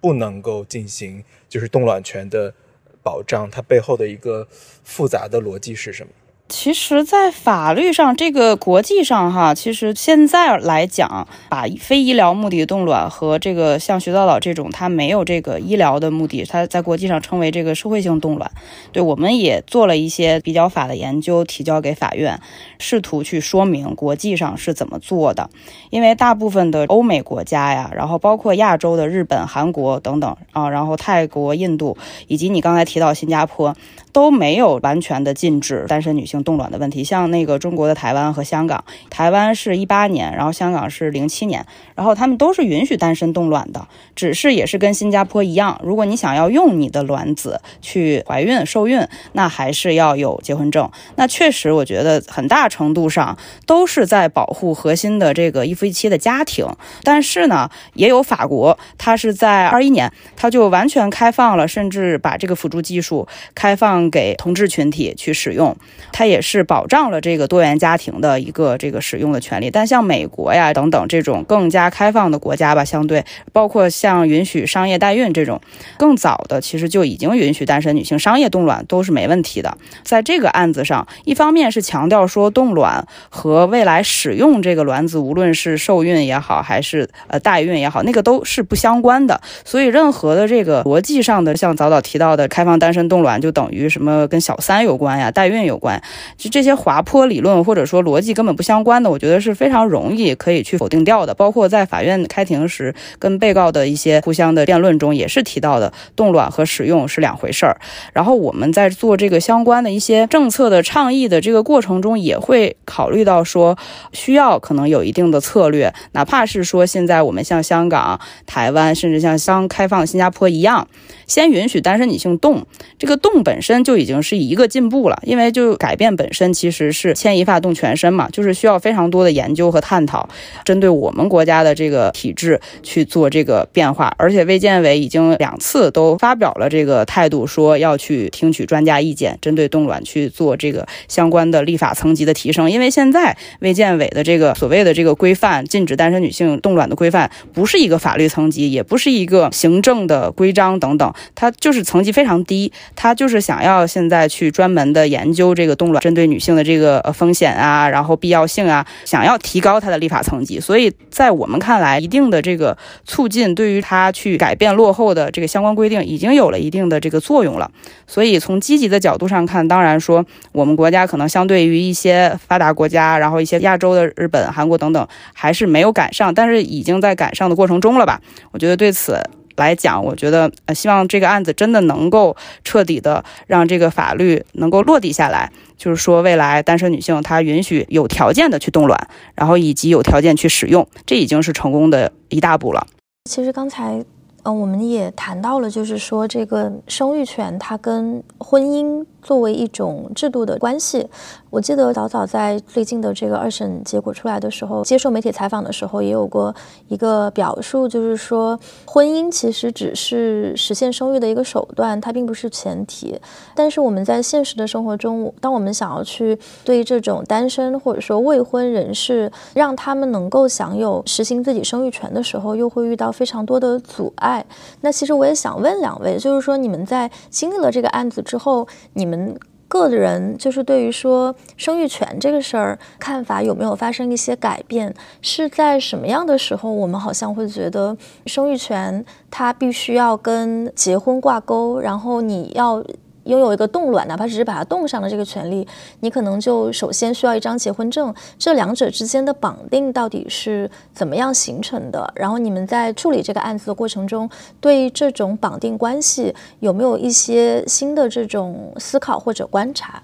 [0.00, 2.54] 不能够进行就是冻卵权的
[3.02, 4.46] 保障，它背后的一个
[4.84, 6.12] 复杂的逻辑是什么？
[6.50, 18.50] 其实，在法律上，这个国际上哈，其实现在来讲，把非医疗目的冻卵和这个像徐导导这种，它没有这个医疗的目的，它在国际上称为这个社会性冻卵。
[18.90, 22.40] 对，我们也做了一些比较法的研究，提交给法院，
[22.80, 25.48] 试图去说明国际上是怎么做的。
[25.90, 33.76] 因为大部分的欧美国家呀，然后包括亚洲的日本、韩国等等啊，然后泰国、印度，以及你刚才提到新加坡。
[34.12, 50.90] 都没有完全的禁止单身女性冻卵的问题，像那个中国的台湾和香港，台湾是一八年，然后香港是零七年，然后他们都是允许单身冻卵的，只是也是跟新加坡一样，如果你想要用你的卵子去怀孕受孕，那还是要有结婚证。
[51.16, 56.66] 那确实，我觉得很大程度上都是在保护核心的这个一夫一妻的家庭。
[57.04, 63.99] 但是呢，也有法国，它是在二一年，它就完全开放了，甚至把这个辅助技术开放。
[64.08, 65.76] 给同志群体去使用，
[66.12, 69.68] 它也是保障了这个多元家庭的一个这个使用的权利。
[69.68, 75.60] 但像美国呀等等这种更加开放的国家吧，相对包括像允许商业代孕这种，
[75.98, 79.76] 更早的其实就已经允许单身女性商业冻卵都是没问题的。
[80.04, 89.40] 在这个案子上，一方面是强调说冻卵和未来使用这个卵子，无论是受孕也好，还是呃代孕也好，那个都是不相关的。
[89.64, 93.89] 所以任何的这个逻辑上的，像早早提到的开放单身冻卵，就等于。
[93.90, 95.30] 什么跟小三有关呀？
[95.30, 96.00] 代孕有关，
[96.36, 101.34] 就这些滑坡理论或者说逻辑根本不相关的，我觉得是非常容易可以去否定掉的。
[101.34, 107.76] 包括在法院开庭时跟被告的一些互相的辩论中，也是提到的冻卵和使用是两回事儿。
[108.12, 113.76] 然后我们在做这个相关的一些政策的倡议的这个过程中，也会考虑到说
[114.12, 120.86] 需要可能有一定的策略，哪怕是说现在我们像香港、台湾，甚至像刚开放新加坡一样，
[121.26, 122.66] 先允许单身女性冻，
[122.98, 123.79] 这个冻本身。
[123.82, 130.28] 就已经是一个进步了，因为就改变本身其实是牵一发动全身嘛，就是需要非常多的研究和探讨，
[130.64, 134.14] 针对我们国家的这个体制去做这个变化。
[134.18, 142.70] 而且卫健委已经两次都发表了这个态度，说要去听取专家意见，针对冻卵去做这个相关的立法层级的提升。
[142.70, 153.69] 因为现在卫健委的这个所谓的这个规范，禁止单身女性冻卵的规范，不是一个法律层级，也不是一个行政的规章等等，它就是层级非常低，它就是想要。
[153.70, 167.70] 要现在去专门的研究这个冻卵针对女性的这个风险啊，然后必要性啊，想要提高它的立法层级，所以在我们看来，一定的这个促进对于它去改变落后的这个相关规定，已经有了一定的这个作用了。
[168.06, 178.20] 所以从积极的角度上看，当然说我们国家可能相对于一些发达国家，然后一些亚洲的日本、韩国等等，还是没有赶上，但是已经在赶上的过程中了吧？
[178.50, 179.22] 我觉得对此。
[179.60, 188.98] 来讲，我觉得呃，希望这个案子真的能够彻底的让这个法律能够落地下来，就是说未来单身女性她允许有条件的去冻卵，
[189.34, 192.86] 然后以及有条件去使用，这已经是成功的一大步了。
[193.30, 194.04] 其实刚才。
[194.42, 201.06] 嗯，我们也谈到了，就是说这个生育权它跟婚姻作为一种制度的关系。
[201.50, 206.54] 我记得早早在最近的这个二审结果出来的时候，接受媒体采访的时候，也有过
[206.86, 213.20] 一个表述，就是说婚姻其实只是实现生育的一个手段，它并不是前提。
[213.56, 224.46] 但是我们在现实的生活中，当我们想要去对这种单身或者说未婚人士，让他们能够享有实行自己生育权的时候，又会遇到非常多的阻碍。
[224.82, 229.36] 那其实我也想问两位，就是说你们在经历了这个案子之后，你们
[229.70, 234.92] 个人就是对于说生育权这个事儿看法有没有发生一些改变？
[235.22, 237.96] 是在什么样的时候，我们好像会觉得
[238.26, 242.84] 生育权它必须要跟结婚挂钩，然后你要。
[243.30, 245.66] 拥有一个冻卵，哪怕只是把它冻上的这个权利，
[246.00, 248.12] 你可能就首先需要一张结婚证。
[248.36, 252.12] 这两者之间的绑定到底是怎么样形成的？
[252.16, 254.28] 然后你们在处理这个案子的过程中，
[254.60, 260.02] 对这种绑定关系有没有一些新的这种思考或者观察？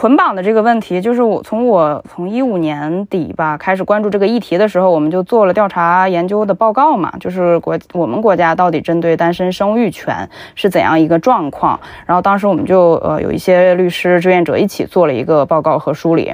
[0.00, 11.80] 捆绑的这个问题，就是我从我从一五年底吧开始关注这个议题的时候，我们就做了调查研究的报告嘛，就是国我们国家到底针对单身生育权是怎样一个状况。
[12.06, 16.32] 然后当时我们就呃有一些律师志愿者一起做了一个报告和梳理。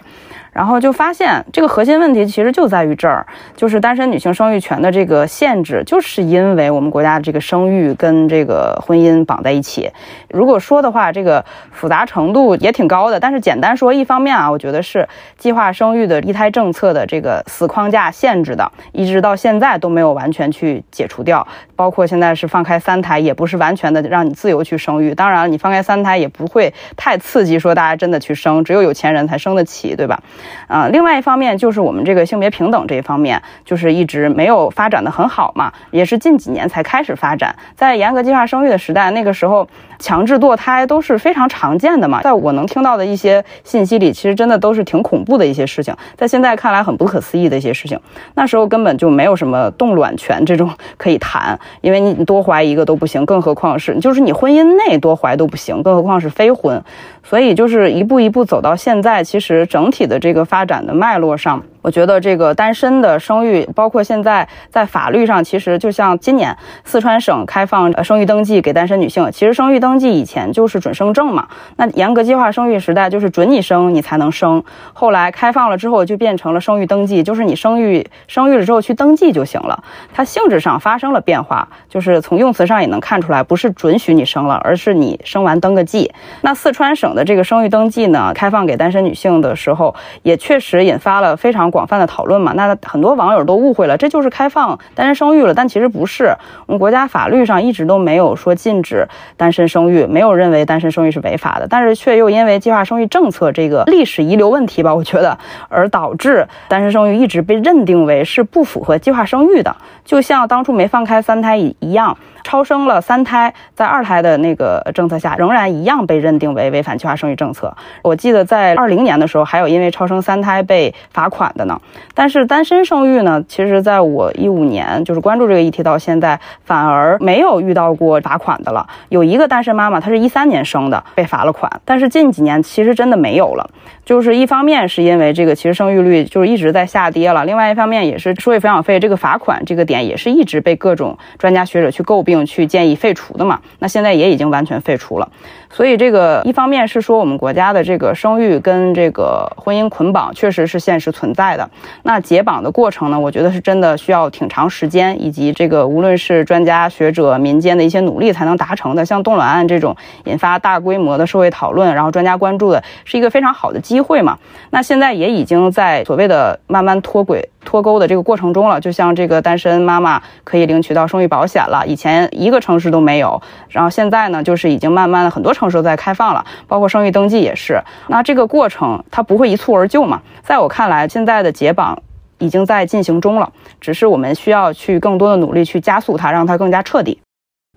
[0.54, 3.26] 然后就发现，这个核心问题其实就在于这儿，
[3.56, 9.90] 就是单身女性生育权的这个限制，就是因为我们国家的这个生育跟这个婚姻绑在一起。
[10.28, 13.18] 如果说的话，这个复杂程度也挺高的。
[13.18, 21.46] 但是简单说，一方面啊，我觉得是计划生育的一胎政策的这个死框架限制的，一直到现在都没有完全去解除掉。
[21.74, 25.12] 包括现在是放开三胎，也不是完全的让你自由去生育。
[25.12, 30.22] 当然，你放开三胎也不会太刺激，说大家真的去生，只有有钱人才生得起，对吧？
[30.66, 37.54] 啊，另外一方面就是我们这个性别平等这一方面，就是一直没有发展的很好嘛，也是近几年才开始发展。
[37.74, 39.66] 在严格计划生育的时代，那个时候
[39.98, 42.20] 强制堕胎都是非常常见的嘛。
[42.22, 47.98] 在我能听到的一些信息里，其实真的都是挺恐怖的一些事情，在现在看来很不可思议的一些事情。
[48.34, 56.82] 那时候根本就没有什么冻卵权这种 可以谈，因为你多怀一个都不行，更何况是就是你婚姻内多怀都不行，更何况是非婚。
[57.24, 61.64] 所以就是一步一步走到现在，其实整体的这个发展的脉络上。
[61.84, 69.30] 我觉得这个单身的生育，包括现在在法律上，其实就像今年四川省开放生育登记给单身女性。
[69.30, 74.64] 其实生育登记以前就是准生证嘛，那严格计划生育时代就是准你生你才能生。
[74.94, 79.84] 后来开放了之后就变成了生育登记，就是你生育生育了之后去登记就行了。
[80.14, 86.10] 它性质上发生了变化，就是从用词上也能看出来，不是准许你生了，而是你生完登个记。
[86.40, 91.70] 那四川省的这个生育登记呢，开放给单身女性的时候，也确实引发了非常。
[91.74, 96.32] 广泛的讨论嘛，那很多网友都误会了，这就是开放单身生育了，但其实不是。
[96.66, 105.36] 我们国家法律上一直都没有说禁止单身生育，没有认为单身生育是违法的，但是却又因为计划生育政策这个历史遗留问题吧，我觉得，
[105.68, 112.16] 而导致单身生育一直被认定为是不符合计划生育的，就像当初没放开三胎一一样。
[112.44, 117.74] 超生了三胎，在二胎的那个政策下，仍然一样被认定为违反计划生育政策。
[118.02, 121.80] 我记得在二零年的时候，还有因为超生三胎被罚款的呢。
[122.14, 128.86] 但是单身生育呢，其实在我一五年就是关注这个议题到现在，反而没有遇到过罚款的了。
[129.08, 131.70] 有一个单身妈妈，她是一三年生的，被罚了款。
[131.84, 133.68] 但是近几年其实真的没有了。
[134.04, 145.30] 就是一方面是因为这个其实生育率就是一直在下跌了，另外一方面也是收益抚养费这个罚款这个点也是一直被各种专家学者去诟病去建议废除的嘛，那现在也已经完全废除了。
[145.74, 151.68] 所以这个一方面是说我们国家的这个生育跟这个婚姻捆绑确实是现实存在的。
[152.04, 159.04] 那解绑的过程呢，我觉得是真的需要挺长时间，以及这个无论是专家学者、民间的一些努力才能达成的。
[159.04, 159.96] 像冻卵案这种
[160.26, 164.38] 引发大规模的社会讨论，然后专家关注的，是一个非常好的机会嘛。
[164.70, 168.80] 那现在也已经在所谓的慢慢脱轨、脱钩的这个过程中了。
[168.80, 175.63] 就像这个单身妈妈可以领取到生育保险了，以前一个城市都没有，然后现在呢，就是已经慢慢的很多城。
[175.70, 177.80] 时候在开放了，包括生育登记也是。
[178.08, 180.22] 那这个过程它不会一蹴而就嘛？
[180.42, 182.02] 在我看来，现在的解绑
[182.38, 187.18] 已经在进行中了，只是我们需要去更多的努力去加速它，让它更加彻底。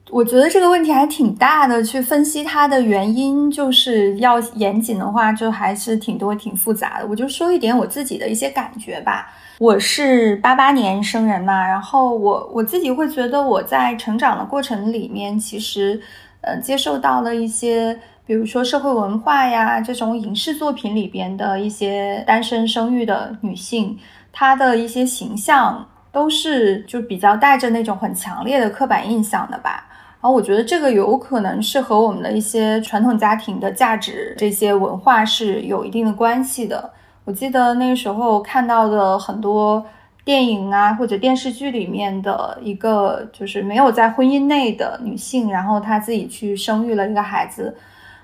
[0.10, 7.06] 我觉得这个问题还挺大的，去分析它的原因，就是要严谨的话，就还是挺多、挺复杂的。
[7.08, 9.28] 我就说一点我自己的一些感觉吧。
[9.60, 16.02] 我是八八年生人嘛，然后我我自己会觉得我在成长的过程里面，其实。
[16.42, 23.98] 呃，接受到了一些，比如说社会文化呀，这种影视作品里边的一些单身生育的女性，
[24.32, 29.86] 她的一些形象都是就比较带着那种很强烈的刻板印象的吧。
[30.22, 36.92] 然后我觉得这个有可能是和我们的一些传统家庭的价值这些文化是有一定的关系的。
[37.26, 39.86] 我记得那个时候看到的很多。
[40.28, 47.78] 电影啊，或者电视剧里面的一个，就是没有在婚姻内的女性，然后她自己去生育了一个孩子，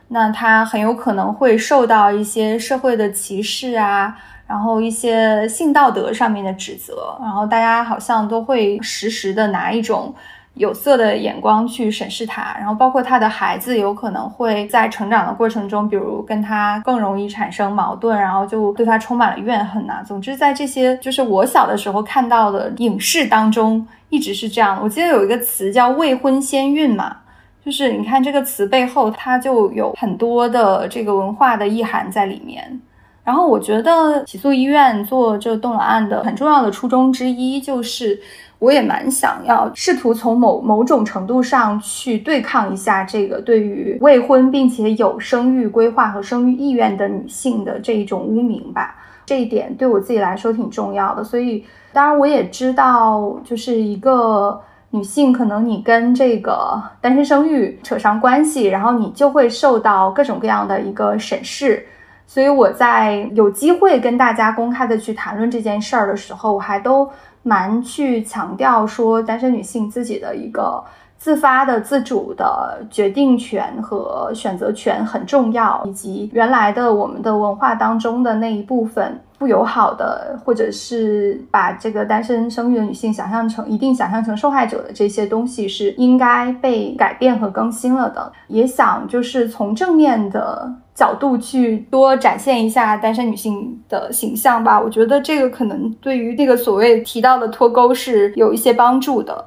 [0.10, 10.14] 那她很有可能会受到一些社会的歧视啊，然后一些性道德上面的指责，然后大家好像都会时时的拿一种。
[10.56, 20.04] 有色的眼光去审视他，然后包括他的孩子有可能会在成长的过程中，比如跟他更容易产生矛盾，然后就对他充满了怨恨呐。
[20.06, 24.80] 总之，在这些就是我小的时候看到的影视当中，一直是这样。
[24.82, 27.18] 我记得有一个词叫未婚先孕嘛，
[27.66, 32.80] 就是你看这个词背后，它就有很多的这个文化的意涵在里面。
[33.24, 38.20] 然后我觉得起诉医院做这个冻卵案的很重要的初衷之一，就是
[38.64, 48.95] 我也蛮想要试图从某某种程度上去对抗一下这个对于未婚并且有生育规划和生育意愿的女性的这一种污名吧。
[49.26, 51.24] 这一点对我自己来说挺重要的。
[51.24, 54.61] 所以，当然我也知道，就是一个。
[54.95, 61.84] 女性可能你跟这个单身生育扯上关系，然后你就会受到各种各样的一个审视。
[62.28, 67.09] 所以我在有机会跟大家公开的去谈论这件事儿的时候，我还都
[67.44, 70.84] 蛮去强调说，单身女性自己的一个
[71.18, 79.20] 自发的、自主的决定权和选择权很重要，以及原来的我们的文化当中的那一部分。
[79.39, 88.32] 不友好的，或者是把这个单身生育的女性想象成一定想象成受害者的这些东西，是应该被改变和更新了的。
[88.48, 94.80] 也想就是从正面的角度去多展现一下单身女性的形象吧。
[94.80, 99.46] 我觉得这个可能对于那个所谓提到的脱钩是有一些帮助的。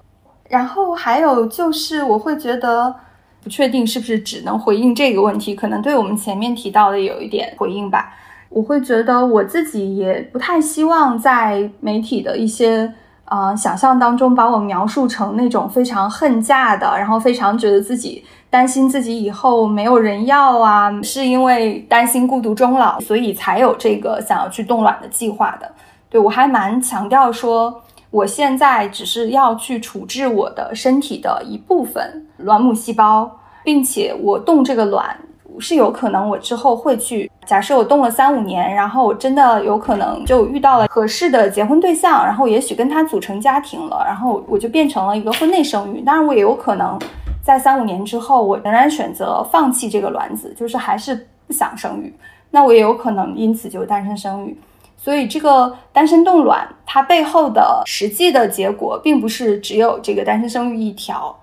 [0.49, 2.95] 然后还有就是，我会觉得
[3.43, 8.13] 不确定是不是只能回应这个问题，可能对我们前面提到的有一点回应吧。
[8.49, 12.93] 我会觉得我自己也不太希望在媒体的一些
[13.25, 25.71] 呃想象当中把我描述成那种非常恨嫁的，然后非常觉得自己担心自己以后没有人要啊，是因为担心孤独终老，所以才有这个想要去冻卵的计划的。
[26.09, 33.31] 对我还蛮强调说，我现在只是要去处置我的身体的一部分卵母细胞，
[33.63, 35.17] 并且我冻这个卵。
[35.59, 37.31] 是有可能，我之后会去。
[37.47, 46.03] 假设我冻了三五年，然后我真的有可能就遇到了合适的结婚对象，然后也许跟他组成家庭了，然后我就变成了一个婚内生育。
[46.03, 46.99] 当然，我也有可能
[47.47, 52.13] 在三五年之后，我仍然选择放弃这个卵子，就是还是不想生育。
[52.51, 54.59] 那我也有可能因此就单身生育。
[54.97, 61.39] 所以，这个单身冻卵它背后的实际的结果，并不是只有这个单身生育一条。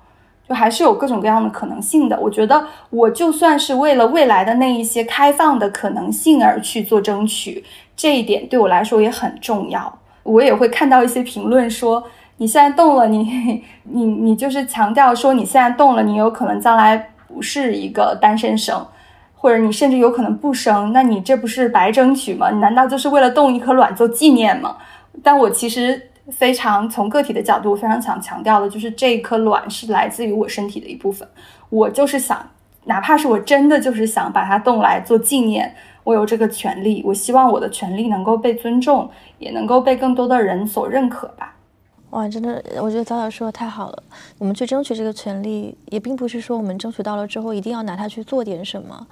[0.46, 2.20] 就还是有各种各样的可能性的。
[2.20, 7.64] 我觉得，我就算是为了未来的那一些开放的可能性而去做争取，
[7.96, 10.00] 这一点对我来说也很重要。
[10.24, 12.04] 我也会看到一些评论说，
[12.38, 18.86] 你现在动了，你 你你就是强调说你现在动了，你有可能将来不是一个单身生，
[19.36, 22.50] 或者你甚至有可能不生，那你这不是白争取吗？
[22.52, 24.78] 你难道就是为了动一颗卵做纪念吗？
[25.22, 26.10] 但我其实。
[26.32, 31.28] 非常从个体的角度，非常想强调的就是这一颗卵是来自于我身体的一部分。
[31.70, 32.50] 我就是想，
[32.86, 35.76] 哪怕是我真的就是想把它冻来做纪念，
[36.06, 37.04] 我有这个权利。
[37.06, 41.53] 我希望我的权利能够被尊重，也能够被更多的人所认可吧。
[42.14, 44.04] 哇，真的，我觉得早早说的太好了。
[44.38, 49.08] 我们去争取这个权利，也并不是说我们争取到了之后一定要拿它去做点什么。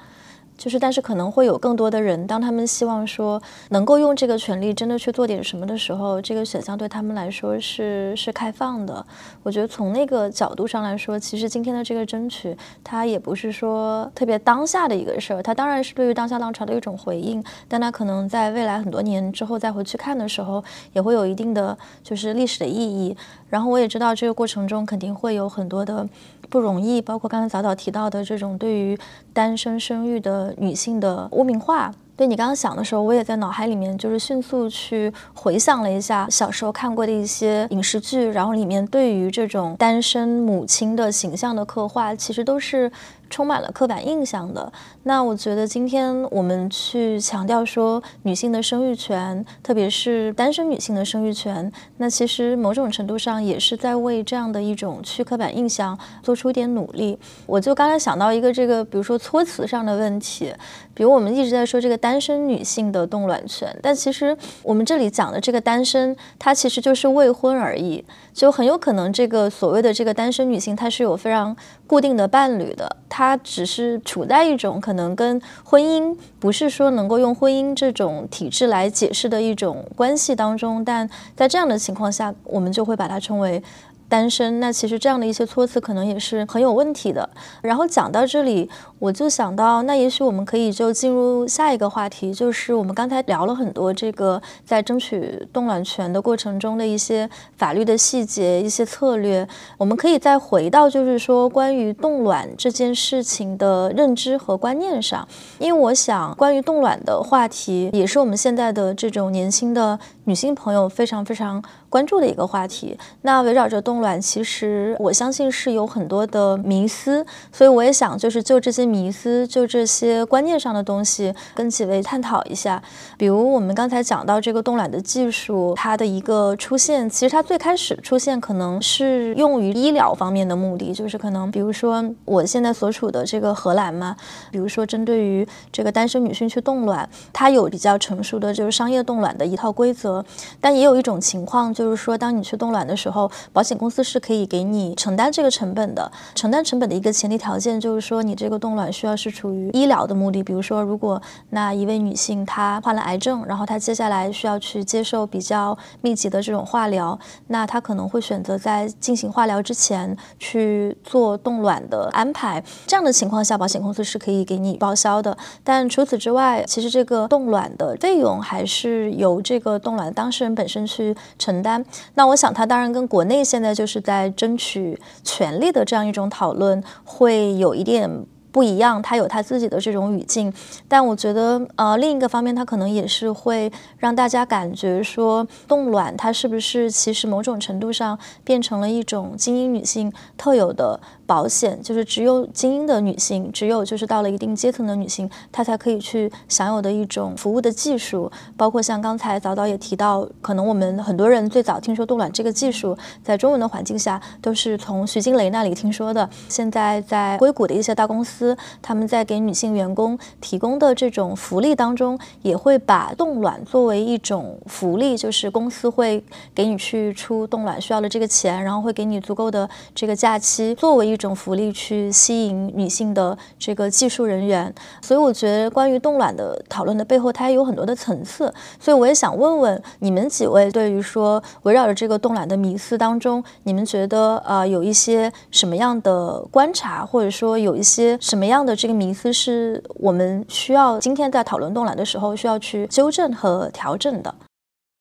[0.62, 9.04] 就是，但是可能会有更多的人，当他们希望说能够用这个权利真的去做点什么的时候，这个选项对他们来说是是开放的。
[9.42, 23.18] 我觉得从那个角度上来说，其实今天的这个争取，它也不是说特别当下的一个事儿，它当然是对于当下浪潮的一种回应，但它可能在未来很多年之后再回去看的时候，也会有一定的就是历史的意义。
[23.52, 26.10] 然后我也知道这个过程中肯定会有很多的。
[26.50, 28.98] 不容易，包括刚才早早提到的这种对于
[29.32, 31.94] 单身生育的女性的污名化。
[32.18, 42.92] 对你刚刚想的时候，我也在脑海里面就是迅速去回想了一下小时候看过的一些影视剧，然后里面对于这种单身母亲的形象的刻画，其实都是。
[43.32, 44.72] 充满了刻板印象的。
[45.04, 57.18] 那我觉得今天我们去强调说女性的生育权，特别是单身女性的生育权，那其实某种程度上也是在为这样的一种去刻板印象做出一点努力。
[57.48, 60.54] 我就刚才想到一个这个，比如说措辞上的问题，
[60.94, 68.04] 比如我们一直在说这个单身女性的冻卵权，但其实我们这里讲的这个单身，它其实就是未婚而已。
[68.34, 71.56] 就很有可能，这个所谓的这个单身女性，她是有非常
[71.86, 83.62] 固定的伴侣的，她只是处在一种可能跟婚姻不是说能够用婚姻这种体制来解释的一种关系当中，但在这样的情况下，我们就会把它称为
[84.08, 84.60] 单身。
[84.60, 87.30] 那其实这样的一些措辞可能也是很有问题的。
[87.62, 88.70] 然后讲到这里。
[89.02, 97.28] 我就想到，那也许我们可以就进入下一个话题，就是我们刚才聊了很多这个在争取冻卵权的过程中的一些
[97.58, 99.48] 法律的细节、一些策略，
[99.80, 105.28] 我们可以再回到就是说关于冻卵这件事情的认知和观念上，
[105.58, 111.60] 因为我想关于冻卵的话题也是我们现在的这种年轻的女性朋友非常非常。
[111.92, 122.84] 关注的一个话题，那围绕着冻卵，其实我相信是有很多的迷思，所以我也想就是就这些迷思，就这些观念上的东西，跟几位探讨一下。
[123.18, 134.16] 比如我们刚才讲到这个冻卵的技术，它的一个出现，其实它最开始出现可能是用于医疗方面的目的，就是可能比如说我现在所处的这个荷兰嘛，
[134.52, 140.24] 比如说针对于这个单身女性去冻卵，它有比较成熟的就是商业冻卵的一套规则，
[140.60, 141.74] 但也有一种情况。
[141.74, 146.12] 就是说，当你去冻卵的时候，保险公司是可以给你承担这个成本的。
[146.34, 150.42] 承担成本的一个前提条件就是说，你这个冻卵需要是处于医疗的目的。
[150.42, 162.64] 比如说，如果那一位女性她患了癌症，然后她接下来需要去接受比较密集的这种化疗，那她可能会选择在进行化疗之前去做冻卵的安排。
[162.88, 165.38] 这样的情况下，保险公司是可以给你报销的。
[165.64, 171.84] 但除此之外，其实这个冻卵的费用还是由这个冻卵当事人本身去承担。
[172.14, 178.10] 那我想，他当然跟国内现在就是在争取权利的这样一种讨论会有一点
[178.52, 180.52] 不一样，他有他自己的这种语境。
[180.88, 191.00] 但我觉得，呃，另一个方面，他可能也是会让大家感觉说，冻卵它是不是其实某种程度上变成了一种精英女性特有的。
[191.32, 198.30] 保险就是只有精英的女性，只有就是到了一定阶层的女性，她才可以去享有的一种服务的技术。
[198.58, 206.30] 包括像刚才早早也提到，可能我们很多人最早听说冻卵这个技术，在中文的环境下都是从徐静蕾那里听说的。
[206.50, 216.22] 现在在硅谷的一些大公司，他们在给女性员工提供的这种福利当中，也会把冻卵作为一种福利，就是公司会
[216.54, 221.21] 给你去出冻卵需要的这个钱，然后会给你足够的这个假期，作为一。
[221.22, 228.52] 这种福利去吸引女性的这个技术人员，所以我觉得关于冻卵的讨论的背后，它也有很多的层次。
[228.80, 244.34] 所以我也想问问你们几位，对于说围绕着这个冻卵的迷思当中，你们觉得呃有一些什么样的观察，或者说有一些什么样的这个迷思是我们需要今天在讨论冻卵的时候需要去纠正和调整的？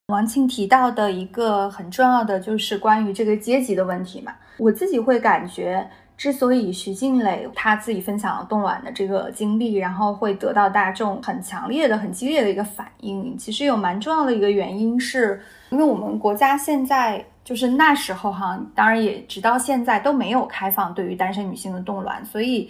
[0.08, 5.88] 王庆提到的一个很重要的就是关于这个阶级的问题嘛，我自己会感觉。
[6.20, 15.40] 之所以徐静蕾她自己分享了冻卵的这个经历，然后会得到大众很强烈的、很激烈的一个反应，其实有蛮重要的一个原因，是
[15.70, 22.68] 因为我们国家现在就是那时候哈，当然也直到现在都没有开放对于单身女性的冻卵，所以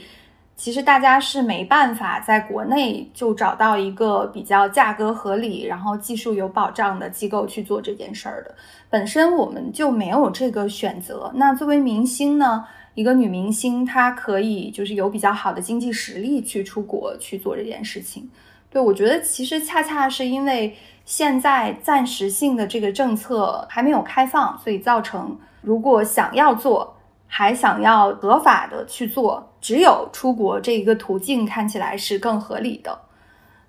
[0.54, 8.54] 其实大家是没办法在国内就找到一个比较价格合理、然后技术有保障的机构去做这件事儿的。
[8.88, 11.32] 本身我们就没有这个选择。
[11.34, 12.64] 那作为明星呢？
[12.94, 18.28] 一个女明星，她可以就是有比较好的经济实力去出国去做这件事情。
[18.70, 32.96] 对我觉得，其实恰恰是因为现在暂时性的这个政策还没有开放，所以造成如果想要做，还想要合法的去做，只有出国这一个途径看起来是更合理的，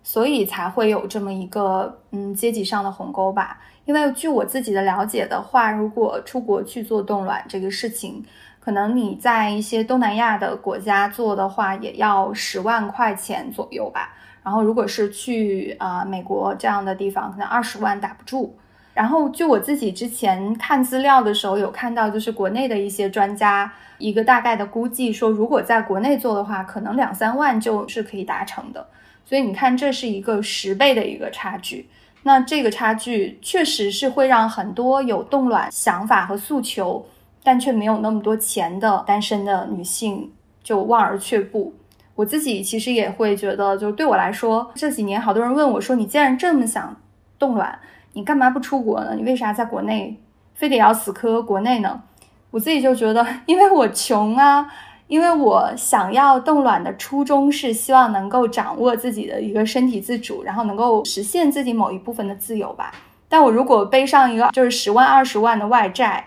[0.04, 3.60] 所以才会有这么一个嗯阶级上的鸿沟吧。
[3.86, 8.24] 因为据我自己的了解的话，如果出国去做冻卵这个事情，
[8.64, 14.14] 可能你在一些东南亚的国家做的话，也要十万块钱左右吧。
[14.44, 18.56] 然后如果是去呃美国这样的地方，可能二十万打不住。
[18.94, 28.86] 然后就我自己之前看资料的时候，有看到就是国内的一些专家一个大概的估计，说如果在国内做的话，可能两三万就是可以达成的。
[29.26, 31.90] 所以你看，这是一个十倍的一个差距。
[32.24, 37.04] 那这个差距确实是会让很多有冻卵想法和诉求。
[37.44, 40.32] 但却没有那么多钱的单身的女性
[40.64, 41.74] 就望而却步。
[42.16, 46.96] 我自己其实也会觉得，就对我来说，这几年好多人问我说：“你既然这么想
[47.40, 47.80] 冻卵，
[48.14, 49.16] 你干嘛不出国呢？
[49.16, 50.20] 你为啥在国内
[50.54, 52.04] 非得要死磕国内呢？”
[52.52, 54.70] 我自己就觉得，因为我穷啊，
[55.08, 62.92] 因为我想要冻卵的初衷是希望能够掌握自己的一个身体自主，然后能够实现自己某一部分的自由吧。
[63.30, 66.26] 但我如果背上一个就是十万二十万的外债，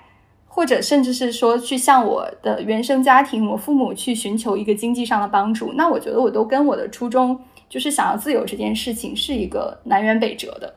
[0.55, 7.37] 或者甚至是说去向我的原生家庭、我父母去寻求一个经济上的帮助，那我觉得我都跟我的初衷
[7.69, 10.73] 就是想要自由这件事情是一个南辕北辙的，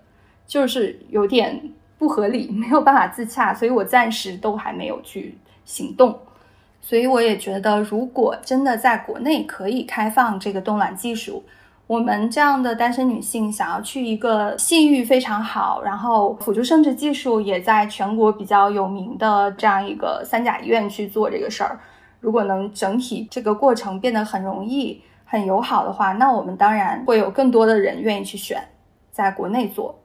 [0.47, 6.17] 就是有点不合理， 没有办法自洽，所以我暂时都还没有去行动。
[6.82, 11.43] 所以我也觉得，如果真的在国内可以开放这个冻卵技术，
[11.88, 21.79] 我们这样的单身女性想要去一个信誉非常好，然后辅助生殖技术也在全国比较有名的这样一个三甲医院去做这个事儿，
[22.19, 28.61] 如果能整体这个过程变得很容易、很友好的话，那我们当然会有更多的人愿意去选
[29.09, 29.97] 在国内做。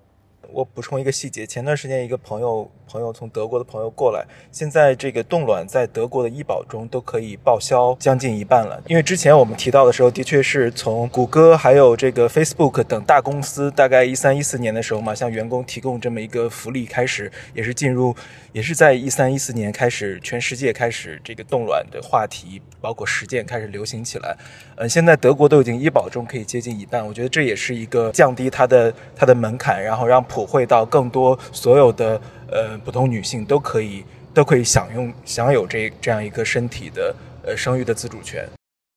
[0.52, 8.78] 我补充一个细节，前段时间一个朋友朋友从德国的朋友过来，现在这个冻卵在德国的医保中都可以报销将近一半了。
[8.86, 18.14] 因为之前我们提到的时候，的确是从谷歌还有这个 Facebook 等大公司，大概一三一四年的时候嘛，向员工提供这么一个福利开始，也是进入，
[18.52, 24.36] 也是在一三一四年开始，全世界开始这个冻卵的话题，包括实践开始流行起来。
[24.76, 32.20] 嗯，现在德国都已经医保中可以接近一半，我觉得这也是一个降低它的它的门槛，然后让普惠到更多所有的
[32.52, 38.46] 呃普通女性都可以都可以享用享有这这样一个身体的呃生育的自主权。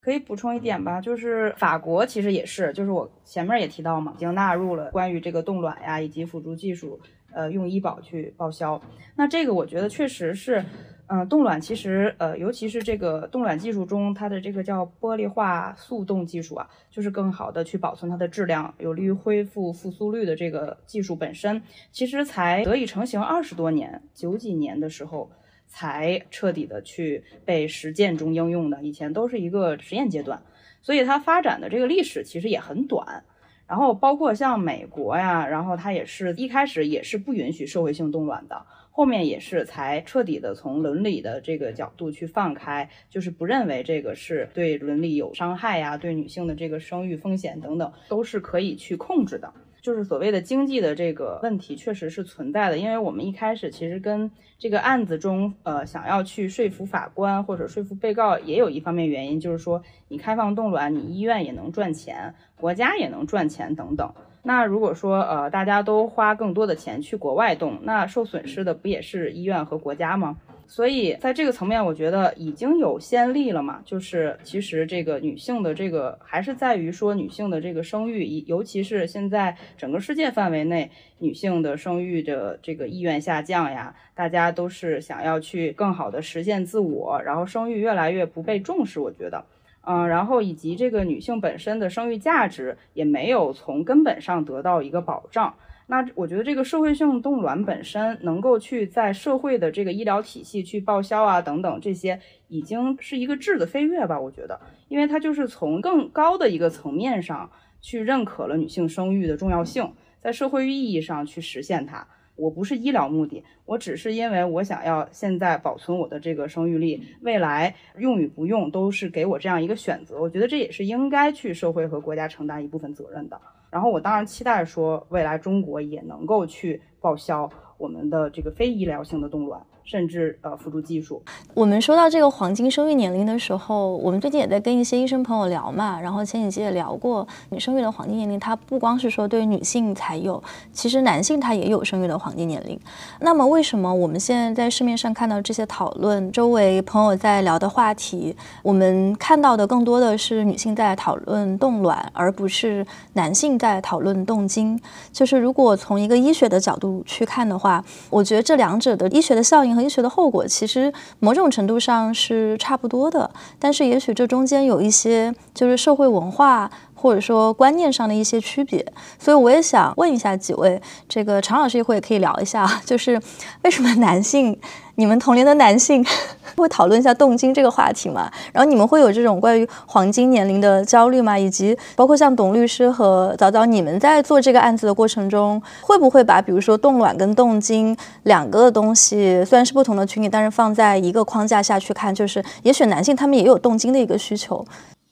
[0.02, 7.00] 可以补充一点吧，就是法国其实也是，就是我前面也提到嘛，已经纳入了关于这个冻卵呀以及辅助技术，
[7.34, 8.80] 呃，用医保去报销。
[9.16, 10.64] 那这个我觉得确实是。
[11.08, 25.30] 嗯，冻卵其实，呃，尤其是这个冻卵技术中，它的这个叫玻璃化速冻技术啊，就是更好的去保存它的质量，有利于恢复复苏率的这个技术本身，其实才得以成型二十多年，九几年的时候
[25.68, 30.42] 才彻底的去被实践中应用的，以前都是一个实验阶段，
[30.82, 33.24] 所以它发展的这个历史其实也很短。
[33.68, 38.64] 然后包括像美国呀，然后它也是一开始也是不允许社会性冻卵的。
[38.98, 49.54] 后面也是才彻底的从伦理的这个角度去放开，就是不认为这个是对伦理有伤害呀，对女性的这个生育风险等等都是可以去控制的。
[49.82, 64.12] 就是所谓的经济的这个问题确实是存在的，因为我们一开始其实跟这个案子中，呃，想要去说服法官或者说服被告，也有一方面原因，就是说你开放冻卵，你医院也能赚钱，国家也能赚钱等等。
[64.46, 70.38] 那如果说呃大家都花更多的钱去国外动，那受损失的不也是医院和国家吗？
[70.68, 73.82] 所以在这个层面，我觉得已经有先例了嘛。
[73.86, 80.90] 就是其实这个女性的这个还是在于说女性的这个生育，尤其是现在整个世界范围内
[81.20, 89.46] 女性的生育的这个意愿下降呀，大家都是想要去更好的实现自我，然后生育越来越不被重视，我觉得。
[89.86, 95.54] 嗯，然后以及这个女性本身的生育价值也没有从根本上得到一个保障。
[95.88, 104.20] 那我觉得这个社会性冻卵本身能够去在社会的这个医疗体系去报销啊等等这些，已经是一个质的飞跃吧。
[104.20, 112.08] 我觉得，因为它就是从更高的一个层面上去认可了女性生育的重要性，在社会意义上去实现它。
[112.36, 120.20] 我不是医疗目的，我只是因为我想要现在保存我的这个生育力，未来用与不用都是给我这样一个选择。
[120.20, 123.40] 我觉得这也是应该去社会和国家承担一部分责任的。
[123.72, 129.66] 然后我当然期待说，未来中国也能够去报销我们的这个非医疗性的冻卵。
[129.86, 131.22] 甚至呃辅助技术。
[131.54, 142.80] 我们说到这个黄金生育年龄的时候，我们最近也在跟一些医生朋友聊嘛，然后前几期也聊过，你生育的黄金年龄，它不光是说对女性才有，其实男性他也有生育的黄金年龄。
[143.20, 152.84] 那么为什么我们现在在市面上看到这些讨论，周围朋友在聊的话题，我们看到的更多的是女性在讨论冻卵，而不是
[153.14, 154.80] 男性在讨论冻精？
[155.14, 159.75] 就是如果从一个医学的角度去看的话，我觉得这两者的医学的效应。
[159.76, 168.84] 和医学的后果其实某种程度上是差不多的，但是也许这中间有一些就是社会文化或者说观念上的一些区别，
[169.20, 173.22] 所以我也想问一下几位，这个常老师一会也可以聊一下，就是
[173.64, 174.58] 为什么男性？
[174.96, 176.06] 你们同龄的男性
[176.56, 178.32] 会讨论一下动经这个话题吗？
[178.54, 181.38] 然后你们会有这种关于黄金年龄的焦虑吗？
[181.38, 194.66] 以及包括像董律师和早早，你们在做这个案子的过程中，会不会把比如说冻卵跟冻精两个东西，虽然是不同的群体，但是放在一个框架下去看，就是也许男性他们也有冻精的一个需求。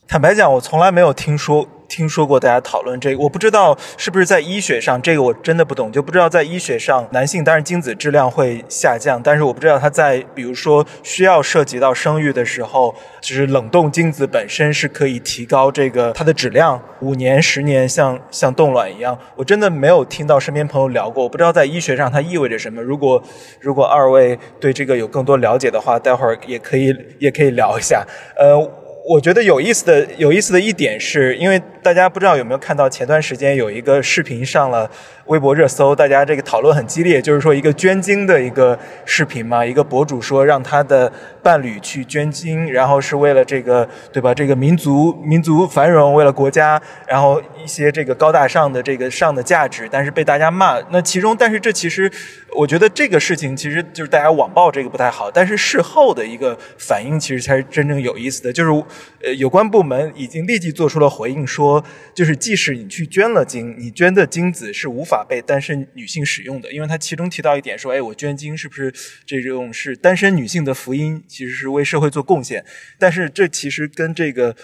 [0.07, 1.67] 坦白讲，我从来没有听说。
[1.89, 22.81] 听说过大家讨论这个，我不知道是不是在医学上，这个我真的不懂，就不知道在医学上，男性当然精子质量会下降，但是我不知道他在比如说需要涉及到生育的时候，就是冷冻精子本身是可以提高这个它的质量，五年十年像像冻卵一样，我真的没有听到身边朋友聊过，我不知道在医学上它意味着什么。
[22.81, 23.21] 如果
[23.59, 28.03] 如果二位对这个有更多了解的话，待会儿也可以也可以聊一下。
[28.35, 28.82] 呃。
[29.05, 34.89] 我觉得有意思的有意思的一点是，因为大家不知道有没有看到前段时间有一个视频上了
[35.25, 44.33] 微博热搜，大家这个讨论很激烈，就是说一个捐精的一个视频嘛，一个博主说让他的伴侣去捐精，然后是为了这个对吧？
[44.33, 50.79] 这个民族民族繁荣，为了国家，然后一些这个高大上的这个上的价值，但是被大家骂。
[50.91, 52.09] 那其中，但是这其实
[52.55, 58.83] 我觉得这个事情其实就是大家网暴这个不太好，但是事后的一个反应其实才是真正有意思的，就是。
[59.23, 61.81] 呃，有关部门已经立即做出了回应，说
[62.13, 68.93] 就是即使你去捐了精，你捐的精子是无法被单身女性使用的，因为他其中提到一点说，哎，我捐精是不是
[69.25, 72.65] 这种是单身女性的福音，其实是为社会做贡献，
[72.99, 74.57] 但是这其实跟这个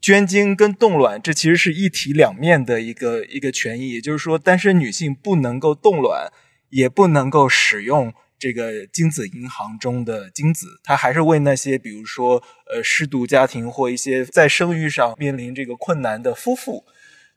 [0.00, 6.30] 捐精跟冻卵这其实是一体两面的一个一个权益，也就是说，单身女性不能够冻卵，
[6.74, 8.12] 也不能够使用。
[8.36, 16.84] 这个精子银行中的精子，它还是为那些比如说呃失独家庭或一些在生育上面临这个困难的夫妇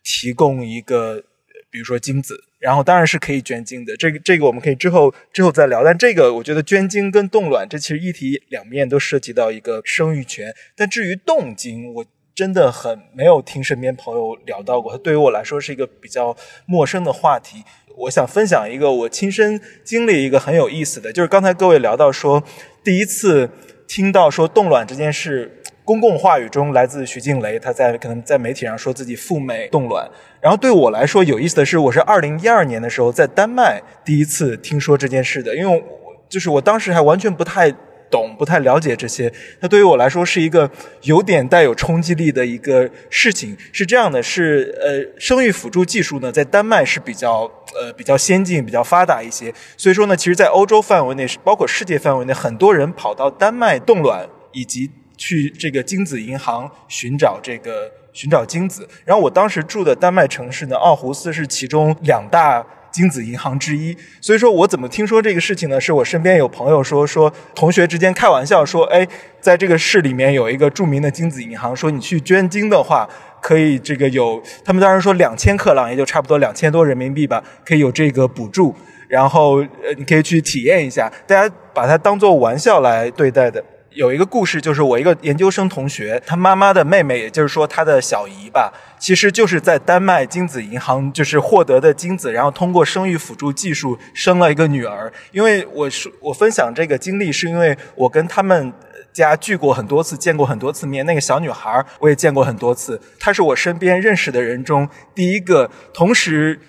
[0.03, 1.23] 提供一个，
[1.69, 3.95] 比如说精子，然后当然是可以捐精的。
[3.95, 5.81] 这个这个我们可以之后之后再聊。
[5.81, 10.53] 但这个我觉得捐精跟冻卵，这其实一体两面都涉及到一个生育权。
[10.75, 12.05] 但至于冻精，我
[12.37, 17.63] 真的很没有听身边朋友聊到过，它对于我来说是一个比较陌生的话题。
[17.97, 22.43] 我想分享一个我亲身经历一个很有意思的，就是刚才各位聊到说，
[22.83, 23.49] 第一次
[23.87, 30.07] 听到说冻卵这件事，公共话语中来自徐静蕾，她在可能在媒体上说自己赴美冻卵。
[30.39, 35.83] 然后对我来说有意思的是，我是二零一二年的时候在丹麦第一次听说这件事的，因为
[36.29, 37.73] 就是我当时还完全不太。
[38.09, 40.69] 懂不太了解这些，那对于我来说是一个
[41.01, 43.57] 有点带有冲击力的一个事情。
[43.71, 47.49] 是这样的，是呃，生育辅助技术呢，在丹麦是比较
[47.79, 49.53] 呃比较先进、比较发达一些。
[49.75, 58.87] 所以说呢，其实，在欧洲范围内，包括世界范围内，很多人跑到丹麦冻卵，以及去这个精子银行寻找这个寻找精子。
[59.03, 62.65] 然后我当时住的丹麦城市呢，奥胡斯是其中两大。
[62.97, 65.79] 精子银行之一，所以说我怎么听说这个事情呢？
[65.79, 69.07] 是我身边有朋友说，说同学之间开玩笑说，哎，
[69.39, 73.07] 在这个市里面有一个著名的精子银行，说你去捐精的话，
[73.39, 78.73] 可以这个有，他们当时说两千克朗，也就差不多两千多人民币吧，可以有这个补助，
[79.07, 83.63] 然后呃，你可以去体验一下，大家把它当做玩笑来对待的。
[83.97, 95.11] 有一个故事，就是我一个研究生同学，他妈妈的妹妹，也就是说他的小姨吧，其实就是在丹麦精子银行就是获得的精子，然后通过生育辅助技术生了一个女儿。
[95.31, 98.71] 因为我是我分享这个经历，是因为我跟他们
[99.11, 101.03] 家聚过很多次，见过很多次面。
[101.03, 106.59] 那个小女孩我也见过很多次，她是我身边认识的人中第一个同时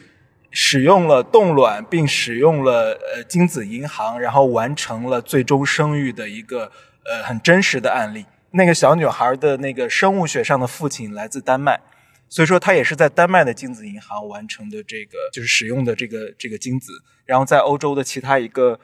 [0.50, 6.72] 使用了冻卵并使用了呃精子银行，然后完成了最终生育的一个。
[7.08, 8.26] 呃，很真实的案例。
[8.50, 11.80] 那个小女孩的那个生物学上的父亲来自丹麦，
[12.28, 16.92] 所以说她也是在丹麦的精子银行完成的这个，就是使用的这个这个精子。
[17.24, 18.78] 然后在欧洲的其他一个，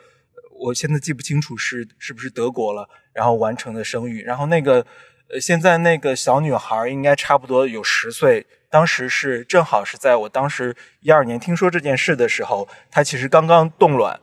[0.60, 4.22] 我现在记不清楚是是不是德国了，然后完成的生育。
[4.22, 4.86] 然后那个，
[5.28, 14.20] 呃，现在那个小女孩应该差不多有十岁，当时是正好是在我当时一二年听说这件事的时候，她其实刚刚冻卵。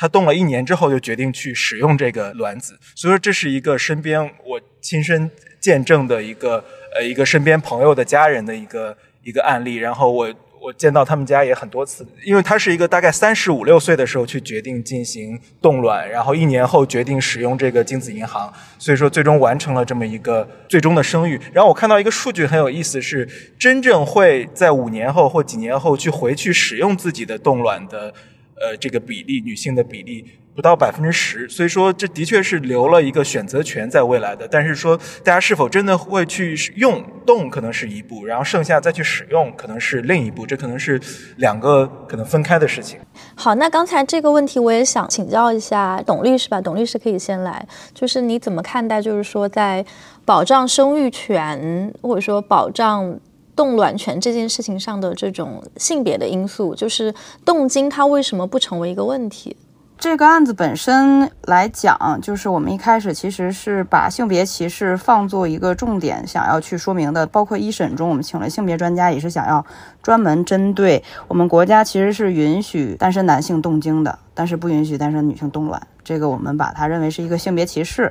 [0.00, 5.30] 他冻了一年之后，就决定去使用这个卵子，所以说这是一个身边我亲身
[5.60, 6.64] 见证的一个
[6.96, 9.76] 呃一个身边朋友的家人的一个一个案例。
[9.76, 21.38] 然后我我见到他们家也很多次，因为他是一个大概三十五六岁的时候去决定进行冻卵，然后一年后决定使用这个精子银行，所以说最终完成了这么一个最终的生育。
[21.52, 23.28] 然后我看到一个数据很有意思，是
[23.58, 28.14] 真正会在五年后或几年后去回去使用自己的冻卵的。
[28.60, 34.46] 呃，这个比例女性的比例不到百分之十，所以说这的确是留了一个选择权在未来的。
[34.46, 34.94] 但是说
[35.24, 41.00] 大家是否真的会去用动，可能是一步，然后剩下再去使用，可能是另一步，这可能是
[41.36, 42.98] 两个可能分开的事情。
[43.34, 49.82] 好，那刚才这个问题我也想请教一下董律师吧，董律师可以先来，就是你怎么看待，就是说在
[50.26, 53.18] 保障生育权或者说保障。
[53.60, 59.54] 冻卵权这件事情上的这种性别的因素，就是冻精它为什么不成为一个问题？
[59.98, 67.26] 这个案子本身来讲，就是我们一开始其实是把性别歧视放作一个重点，想要去说明的。
[67.26, 69.62] 包括一审中，我们请了性别专家，也是想要
[70.02, 75.86] 专门针对我们国家其实是允许单身男性冻精的，但是不允许单身女性冻卵。
[76.02, 78.10] 这个我们把它认为是一个性别歧视。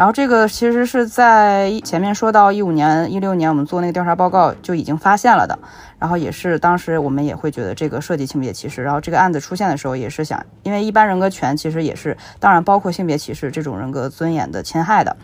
[0.00, 5.58] 然后这个其实是在前面说到一五年、一六年，我们做那个调查报告就已经发现了的。
[5.98, 8.82] 然后也是当时我们也会觉得这个涉及性别歧视。
[8.82, 15.14] 然后这个案子出现的时候，也是想，因为一般人格权其实也是，当然包括性别歧视这种人格尊严的侵害的。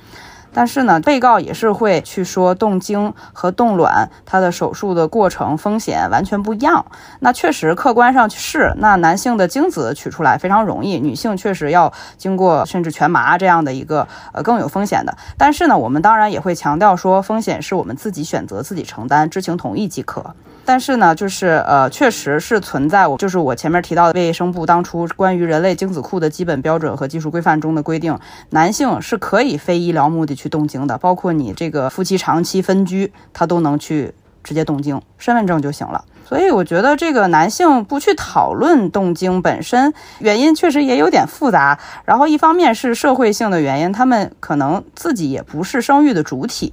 [0.57, 6.87] 但是呢，被告也是会去说冻精和冻卵它的手术的过程风险完全不一样。
[7.21, 15.15] 那确实客观上是，那男性的精子取出来非常容易，女性确实要经过甚至全麻这样的一个呃更有风险的。
[15.37, 20.35] 但是呢，我们当然也会强调说，风险是我们自己选择、自己承担，知情同意即可。
[20.67, 28.19] 但是呢，就是呃，确实是存在我就是我前面提到的卫生部当初关于人类精子库的基本标准和技术规范中的规定，
[28.51, 34.13] 男性是可以非医疗目的去冻精的，包括你这个夫妻长期分居，他都能去
[34.43, 36.05] 直接冻精，身份证就行了。
[36.29, 41.79] 所以我觉得这个男性不去讨论冻精本身原因，确实也有点复杂。
[42.05, 46.73] 然后一方面是社会性的原因，他们可能自己也不是生育的主体。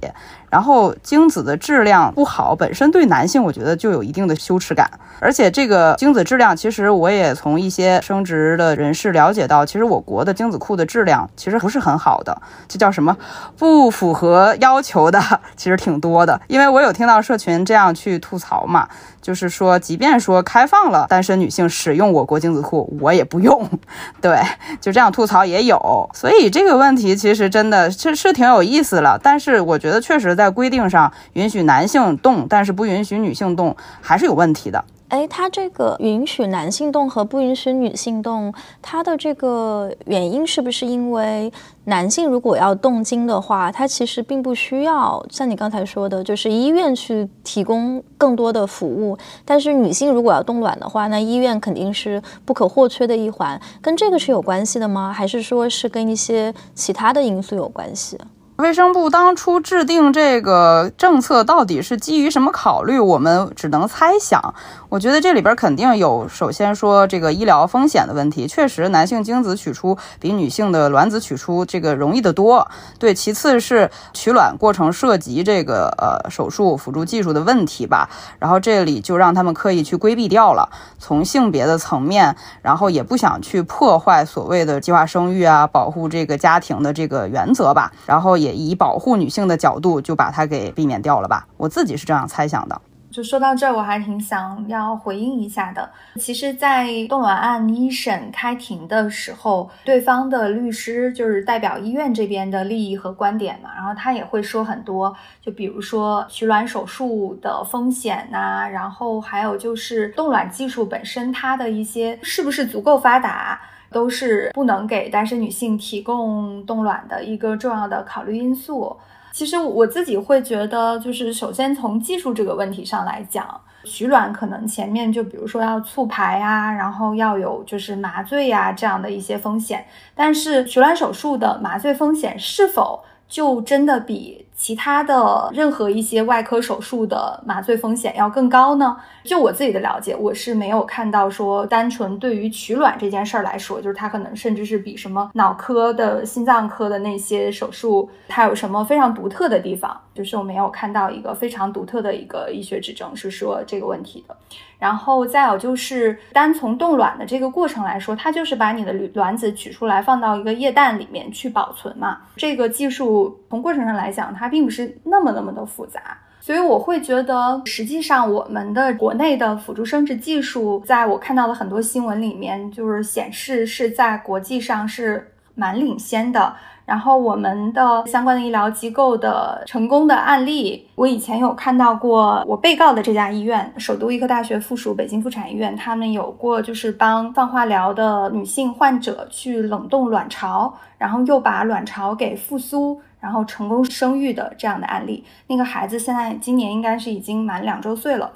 [0.50, 4.88] 然后精子的质量不好，本身对男性我觉得就有一定的羞耻感。
[5.20, 12.36] 而且这个精子质量，其实我也从一些生殖的人士了解到，其实我国的精子库的质量其实不是很好的，
[12.68, 13.16] 这叫什么
[13.56, 15.20] 不符合要求的，
[15.56, 16.40] 其实挺多的。
[16.48, 18.86] 因为我有听到社群这样去吐槽嘛，
[19.22, 23.68] 就是说，即便说开放了单身女性使用我国精子库，我也不用。
[24.20, 24.38] 对，
[24.80, 26.10] 就这样吐槽也有。
[26.12, 29.18] 所以这个问题其实真的是是挺有意思了。
[29.22, 30.43] 但是我觉得确实在。
[30.44, 34.84] 在规定上允许男性动，但是不允许女性动，还是有问题的。
[35.08, 41.52] 哎，它这个允许男性动和不允许女性动，它的这个原因是不是因为
[41.84, 49.16] 男性如果要动精的话，他其实并不需要像你刚才说的，就是医院去提供更多的服务。
[49.44, 53.60] 但是女性如果要冻卵的话，那医院肯定是不可或缺的一环。
[53.80, 55.12] 跟这个是有关系的吗？
[55.12, 58.18] 还是说是跟一些其他的因素有关系？
[58.56, 62.98] 卫生部当初制定这个政策，到底是基于什么考虑？
[63.00, 64.54] 我们只能猜想。
[64.94, 72.70] 我觉得这里边肯定有，首先说这个医疗风险的问题，确实男性精子取出比女性的卵子取出这个容易得多。
[73.00, 78.08] 对，其次是取卵过程涉及这个呃手术辅助技术的问题吧。
[78.38, 80.70] 然后这里就让他们刻意去规避掉了。
[81.00, 87.90] 从性别的层面，然后也不想去破坏所谓的计划生育啊，保护这个家庭的这个原则吧。
[88.06, 91.48] 然后也以保护女性的角度，就把它给避免掉了吧。
[91.56, 92.80] 我自己是这样猜想的。
[93.14, 95.88] 就说到这儿，我还挺想要回应一下的。
[96.16, 113.60] 其实，在冻卵案一审开庭的时候，对方的律师就是代表医院这边的利益和观点嘛，然后他也会说很多，就比如说取卵手术的风险呐，然后还有就是冻卵技术本身它的一些是不是足够发达，
[113.94, 118.96] 都是不能给单身女性提供冻卵的一个重要的考虑因素。
[119.32, 129.84] 其实我自己会觉得，就是首先从技术这个问题上来讲，取卵可能前面就比如说要促排啊，然后要有就是麻醉呀这样的一些风险，
[130.14, 134.40] 但是取卵手术的麻醉风险是否就真的比？
[134.56, 138.96] 其他的任何一些外科手术的麻醉风险要更高呢？
[139.24, 154.36] 就我自己的了解，我是没有看到说单纯对于取卵这件事儿来说，就是它可能甚至是比什么脑科的、心脏科的那些手术，它有什么非常独特的地方，就是我没有看到一个非常独特的一个医学指证是说这个问题的。
[154.78, 162.18] 然后再有就是单从冻卵的这个过程来说，它就是把你的卵子取出来放到一个液氮里面去保存嘛。
[162.36, 176.54] 这个技术从过程上来讲，它并不是那么那么的复杂，所以我会觉得，实际上我们的国内的辅助生殖技术，在我看到的很多新闻里面，就是显示是在国际上是蛮领先的。
[176.84, 182.44] 然后我们的相关的医疗机构的成功的案例，我以前有看到过。
[182.46, 195.24] 我被告的这家医院，首都医科大学附属北京妇产医院，他们有过就是帮放化疗的女性患者去冷冻卵巢，然后又把卵巢给复苏，然后成功生育的这样的案例。
[195.46, 198.30] 那个孩子现在今年应该是已经满两周岁了。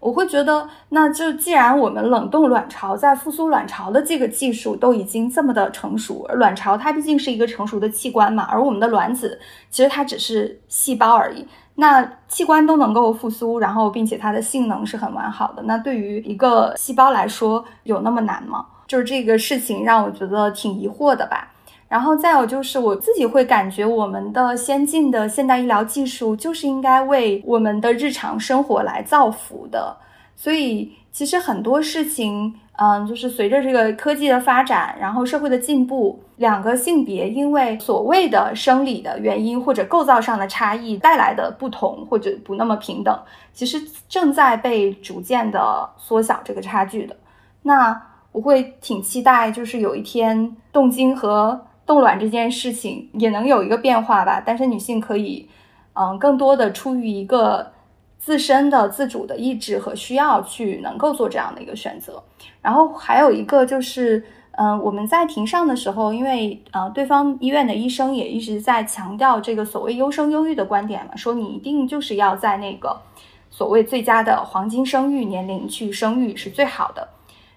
[0.00, 9.40] 我会觉得，那就既然我们冷冻卵巢在复苏卵巢的这个技术都已经这么的成熟，而卵巢它毕竟是一个成熟的器官嘛，而我们的卵子
[9.70, 18.66] 其实它只是细胞而已，那器官都能够复苏，然后并且它的性能是很完好的，那对于一个细胞来说有那么难吗？
[18.86, 21.53] 就是这个事情让我觉得挺疑惑的吧。
[21.88, 29.96] 然后再有就是，我自己会感觉我们的先进的现代医疗技术就是应该为我们的日常生活来造福的。
[30.36, 43.16] 所以其实很多事情，嗯，就是随着这个科技的发展，然后社会的进步，两个性别因为所谓的生理的原因或者构造上的差异带来的不同或者不那么平等，
[43.52, 47.16] 其实正在被逐渐的缩小这个差距的。
[47.62, 54.40] 那我会挺期待，就是有一天动经和冻卵这件事情也能有一个变化吧。
[54.40, 55.48] 单身女性可以，
[55.94, 57.72] 嗯，更多的出于一个
[58.18, 62.22] 自身的自主的意志和需要去能够做这样的一个选择。
[62.62, 64.24] 然后还有一个就是。
[64.56, 72.96] 嗯，我们在庭上的时候，因为呃，对方医院的医生也一直在强调这个所谓优生优育的观点嘛，说你一定就是要在那个
[73.50, 77.08] 所谓最佳的黄金生育年龄去生育是最好的。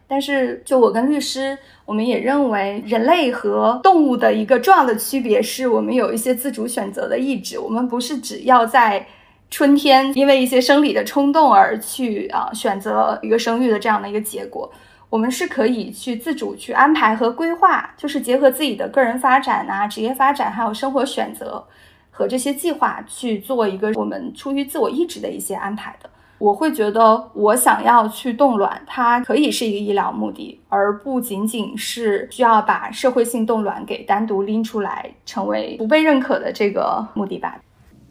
[0.08, 9.06] 但是，就我跟律师，我们也认为，人类和动物的一个重要的区别是我们有一些自主选择的意志，我们不是只要在
[9.52, 14.72] 春天因为一些生理的冲动而去啊选择一个生育的这样的一个结果。
[15.10, 21.66] 我们是可以去自主去安排和规划，就是结合自己的个人发展啊、职业发展，还有生活选择
[22.12, 26.10] 和这些计划去做一个我们出于自我意志的一些安排的。
[26.38, 37.58] 我会觉得，我想要去冻卵，它可以是一个医疗目的，而不仅仅是需要把社会性冻卵给单独拎出来，成为不被认可的这个目的吧。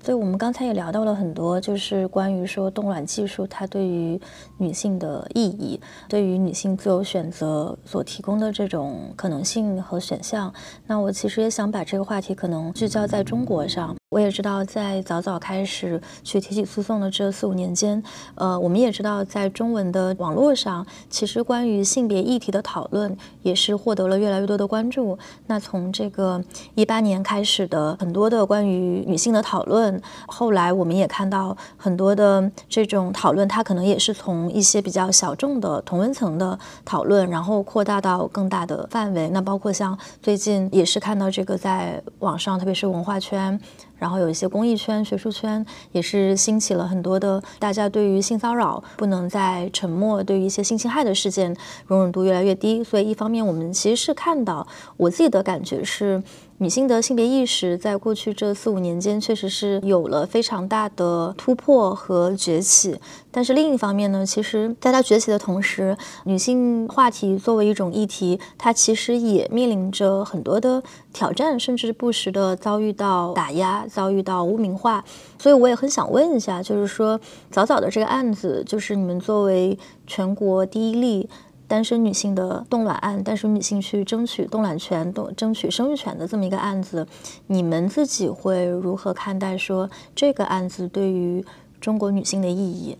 [0.07, 4.21] 所以我们刚才也聊到了很多，就是关于说冻卵技术它对于
[4.57, 10.55] 女性的意义，对于女性自由选择所提供的这种可能性和选项。
[10.87, 13.97] 那我其实也想把这个话题可能聚焦在中国上。
[14.11, 18.01] 我也知道，在早早开始去提起诉讼的这四五年间，
[18.37, 25.19] 呃，我们也知道，在中文的网络上，其实关于性别议题的讨论也是获得了越来越多的关注。
[25.49, 26.43] 那从这个
[26.77, 29.96] 一八年开始的很多的关于女性的讨论，
[30.27, 39.29] 后来我们也看到很多的这种讨论，它可能也是从一些比较小众的同温层的讨论，然后扩大到更大的范围。
[39.29, 43.59] 那包括像最近也是看到这个在网上，特别是文化圈。
[43.99, 52.85] 然后有一些公益圈、学术圈也是兴起了很多的，大家对于性骚扰不能再沉默，对于一些性侵害的事件容忍度越来越低。
[52.85, 54.67] 所以一方面，我们其实是看到，
[54.99, 56.23] 我自己的感觉是。
[56.59, 62.99] 女性的性别意识在过去这四五年间确实是有了非常大的突破和崛起，
[63.31, 65.95] 但是另一方面呢，其实在它崛起的同时，
[66.25, 70.83] 女性话题作为一种议题，它其实也面临着很多的
[71.13, 75.05] 挑战，甚至不时的遭遇到打压，遭遇到污名化。
[75.39, 81.29] 所以我也很想问一下，就是说早早的这个案子，就是你们作为全国第一例。
[81.69, 87.07] 单身女性的冻卵案，单身女性去争取冻卵权、冻争取生育权的这么一个案子，
[87.49, 91.45] 你们自己会如何看待说这个案子对于
[91.81, 92.97] 中国女性的意义？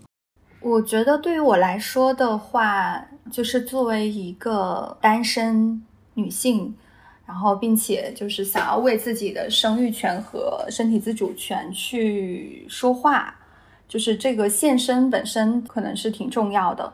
[0.61, 5.81] 我觉得对于我来说的话，就是作为一个单身
[6.15, 6.75] 女性，
[7.25, 13.33] 然后并且就是想要为自己的生育权和身体自主权去说话，
[13.87, 16.93] 就是这个现身本身可能是挺重要的。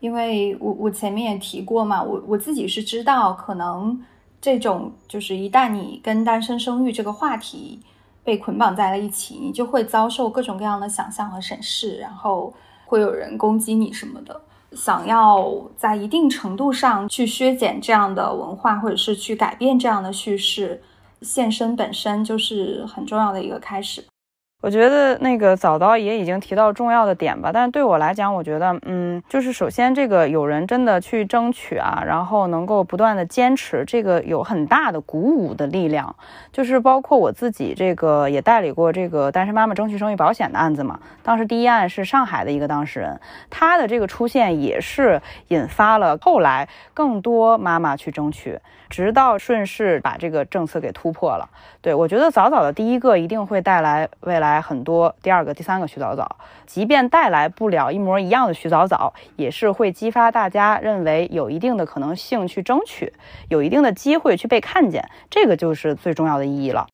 [0.00, 4.02] 因为我我前面也提过嘛，我我自己是知道，可能
[4.40, 7.78] 这种就是一旦你跟单身生育这个话题
[8.24, 12.52] 被捆绑在了一起，你就会遭受各种各样的想象和审视，然后
[12.86, 14.40] 会有人攻击你什么的。
[14.72, 20.80] 想要在一定程度上去削减这样的文化，或者是去改变这样的叙事，
[21.22, 24.04] 现身本身就是很重要的一个开始。
[24.60, 36.14] 我觉得那个早早也已经提到重要的点吧，但是对我来讲，我觉得，嗯，就是首先这个有人真的去争取啊，然后能够不断的坚持，这个有很大的鼓舞的力量。
[36.52, 48.58] 就是包括我自己这个也代理过这个单身妈妈争取生育保险的案子嘛，当时第一案是上海的一个当事人，他的这个出现也是引发了后来更多妈妈去争取。
[48.90, 51.48] 直到顺势把这个政策给突破了，
[51.80, 56.36] 对我觉得早早的第一个一定会带来未来很多第二个、第三个徐早早，
[56.66, 63.12] 即便带来不了一模一样的徐早早，也是会激发大家认为有一定的可能性去争取，
[63.48, 66.86] 有一定的机会去被看见，这个就是最重要的意义了。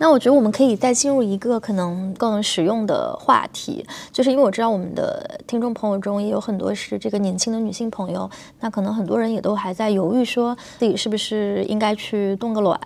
[0.00, 8.30] 那我觉得我们可以再进入一个可能更实用的话题，就是因为我知道我们的听众朋友中也有很多是这个年轻的女性朋友，
[8.60, 12.78] 那可能很多人也都还在犹豫，说自己是不是应该去冻个卵。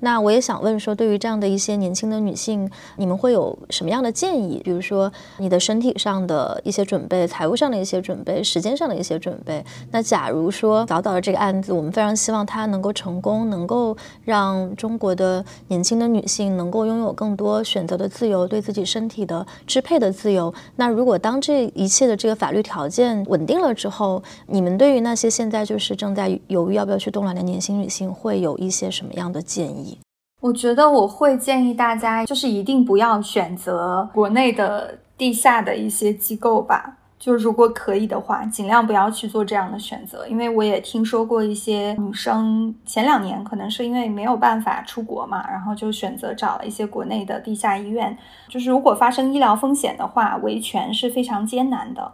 [0.00, 4.60] 那我也想问说，对于这样的一些年轻的女性，你们会有什么样的建议？
[4.64, 9.64] 比如说你的身体上的一些准备、财务上的一些准备、时间上的一些准备。
[9.92, 16.55] 那假如说早早的这个案子，我们非常希望它能够成功，能够让中国的年轻的女性。
[16.56, 20.52] 能够拥有更多选择的自由，对自己身体的支配的自由。
[20.76, 29.98] 那如果当这一切的这个法律条件稳定了之后，你们对于那些现在就是正在犹豫要不要去冻卵的年轻女性，会有一些什么样的建议？
[30.40, 36.98] 我觉得我会建议大家，就是一定不要选择国内的地下的一些机构吧。
[37.18, 48.16] 就如果可以的话，尽量不要去做这样的选择，因为我也听说过一些女生前两年可能是因为没有办法出国嘛，然后就选择找了一些国内的地下医院。
[48.48, 52.12] 就是如果发生医疗风险的话，维权是非常艰难的。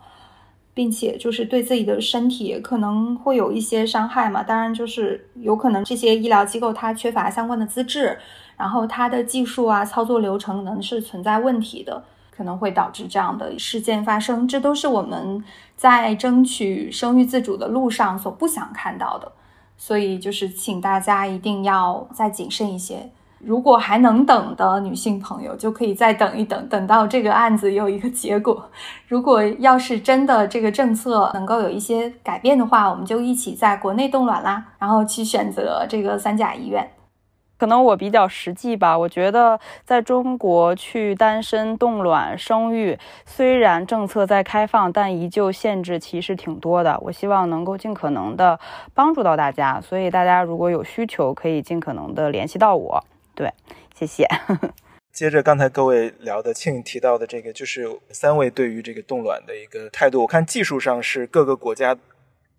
[0.75, 8.17] 并且就是对自己的身体可能会有一些伤害嘛，当然就是有可能这些医疗机构它缺乏相关的资质，
[8.57, 12.03] 然后它的技术啊、操作流程可能是存在问题的，
[12.35, 14.49] 可能会导致这样的事件发生。
[14.49, 15.45] 这都是我们
[15.77, 19.31] 在争取生育自主的路上所不想看到的，
[19.77, 23.11] 所以就是请大家一定要再谨慎一些。
[23.45, 28.71] 如果还能等的女性朋友，就可以再等一等，等到这个案子有一个结果。
[29.09, 36.89] 如果要是真的这个政策能够有一些改变的话，我们就一起在国内冻卵啦，然后去选择这个三甲医院。
[37.63, 46.99] 可能我比较实际吧，我觉得在中国去单身冻卵生育，虽然政策在开放，但依旧限制其实挺多的。
[47.01, 48.59] 我希望能够尽可能的
[48.95, 53.05] 帮助到大家，所以大家如果有需求，可以尽可能的联系到我。
[53.33, 53.49] 对，
[53.95, 54.27] 谢谢。
[55.13, 60.23] 接着刚才各位聊的，庆提到的这个，就是三位对于这个冻卵的一个态度。
[60.23, 61.97] 我看技术上是各个国家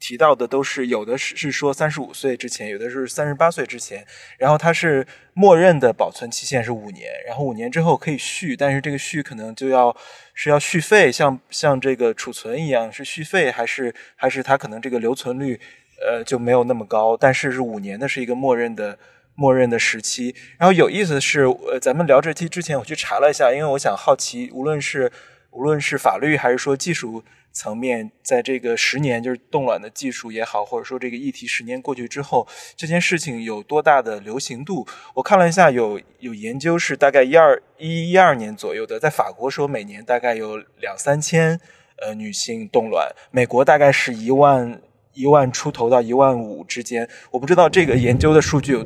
[0.04, 4.06] 提到的都是有的是是说三十五岁之前，有的是三十八岁之前，
[4.38, 9.96] 然后它是默认的保存期限是五年，然后五年之后可以续，但是这个续可能就要
[10.34, 15.58] 是要续费，像像这个储存一样是续费，还是还是它可能这个留存率
[16.06, 19.00] 呃就没有那么高，但是是五年的是一个默认的。
[19.36, 25.12] 默认的时期，然后有意思的是，呃，咱们聊这期之前，我去查了一下，因为我想好奇，无论是
[25.50, 27.24] 无论是法律还是说技术
[27.54, 34.86] 层面，在这个十年就是冻卵的技术也好，或者说这个议题十年过去之后，这件事情有多大的流行度？
[35.14, 41.60] 我看了一下，有有研究是大概一二一一二年左右的，在法国说每年大概有两三千
[42.02, 44.82] 呃女性冻卵，美国大概是一万。
[45.16, 48.84] 一万出头到一万五之间，我不知道这个研究的数据有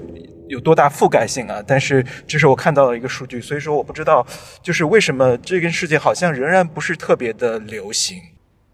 [0.50, 4.28] 有多大覆盖性啊，但是这是我看到的一个数据，所以说我不知道
[4.62, 8.22] 就是为什么这个事情好像仍然不是特别的流行。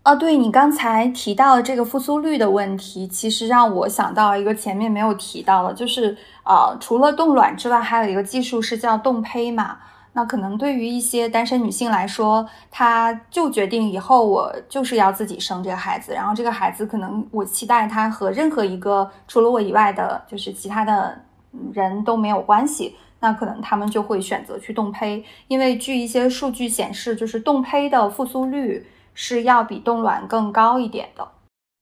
[0.03, 9.77] 哦，对你刚才提到的这个复苏率的问题，其实让我想到一个前面没有提到的，就是呃，除了冻卵之外，还有一个技术是叫冻胚嘛。
[10.11, 21.17] 那可能对于一些单身女性来说，她就决定以后我就是要自己生这个孩子，然后这个孩子可能我期待他和任何一个除了我以外的，就是其他的
[21.71, 31.27] 人都没有关系，那可能他们就会选择去冻胚，因为据一些数据显示，就是冻胚的复苏率是要比冻卵更高一点的。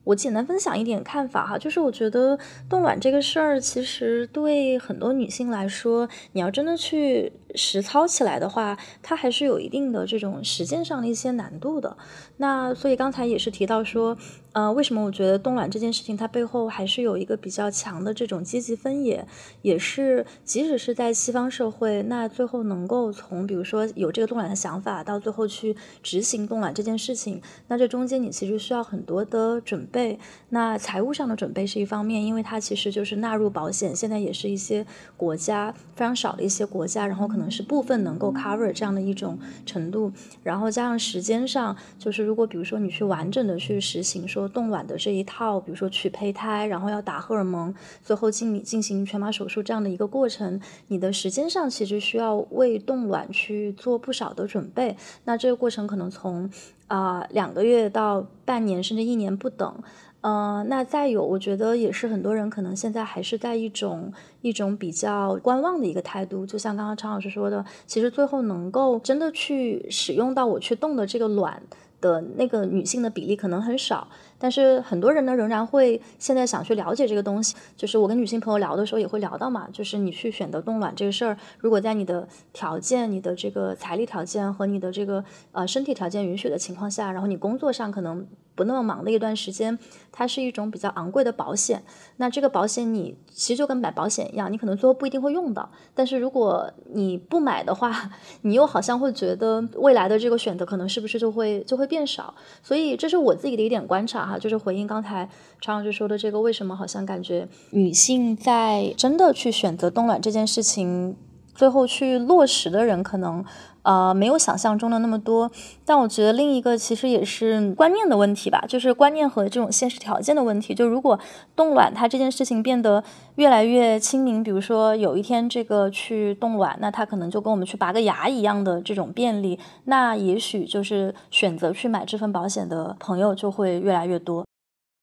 [0.04, 2.38] 我简单分享一点看法哈，就是我觉得
[2.68, 11.98] 冻卵这个事儿，其实对很多女性来说，你要真的去实操起来的话，它还是有一定的这种实践上的一些难度的。
[12.38, 14.18] 那所以刚才也是提到说。
[14.54, 19.26] 呃，为什么我觉得冻卵这件事情它背后还是有一个比较强的这种积极分野，
[19.62, 25.74] 也是即使是在西方社会，那最后能够从比如说有这个冻卵的想法到最后去
[26.04, 30.20] 执行冻卵这件事情，那这中间你其实需要很多的准备。
[30.50, 40.12] 那财务上的准备是一方面，因为它其实就是纳入保险，现在也是一些国家非常少的一些国家，然后可能是部分能够 cover 这样的一种程度，
[40.44, 44.42] 然后加上时间上，就是如果比如说你去完整的去实行说。
[44.54, 47.74] 冻卵的这一套，比如说取胚胎，然后要打荷尔蒙，
[48.04, 54.98] 最后进进行全麻手术这样的一个过程，你的时间上其实需要为冻卵去做不少的准备。
[55.24, 56.50] 那这个过程可能从
[56.88, 59.74] 啊两个月到半年甚至一年不等。
[60.22, 64.12] 嗯，那再有，我觉得也是很多人可能现在还是在一种
[64.42, 66.46] 一种比较观望的一个态度。
[66.46, 71.62] 就像刚刚常老师说的，其实最后能够真的去使用到我去冻的这个卵。
[72.02, 74.08] 的那个女性的比例可能很少，
[74.40, 77.56] 但是很多人呢仍然会现在想去了解这个东西。
[77.78, 88.26] 就是我跟女性朋友聊的时候也会聊到嘛，就是你去选择冻卵这个事儿，如果在你的条件、你的这个财力条件和你的这个呃身体条件允许的情况下，然后你工作上可能。
[88.56, 89.78] 不那么忙的一段时间，
[90.12, 91.84] 它是一种比较昂贵的保险。
[92.18, 95.70] 那这个保险你其实就跟买保险一样，你可能最后不一定会用到。
[95.96, 98.12] 但是如果你不买的话，
[98.42, 102.34] 你又好像会觉得未来的这个选择可能是不是就会就会变少。
[102.62, 105.30] 所以这是我自己的一点观察哈，就是回应刚才
[105.60, 111.16] 常老师说的这个，为什么好像感觉女性在真的去选择冻卵这件事情。
[111.54, 113.44] 最后去落实的人可能。
[113.84, 115.50] 呃，没有想象中的那么多，
[115.86, 120.76] 但我觉得另一个其实也是观念的问题吧，就是观念和这种现实条件的问题。
[120.76, 121.20] 就如果
[121.56, 123.04] 冻卵它这件事情变得
[123.36, 134.46] 越来越亲民，比如说有一天这个去冻卵，那它可能就跟我们去拔个牙一样的这种便利，那也许就是选择去买这份保险的朋友就会越来越多。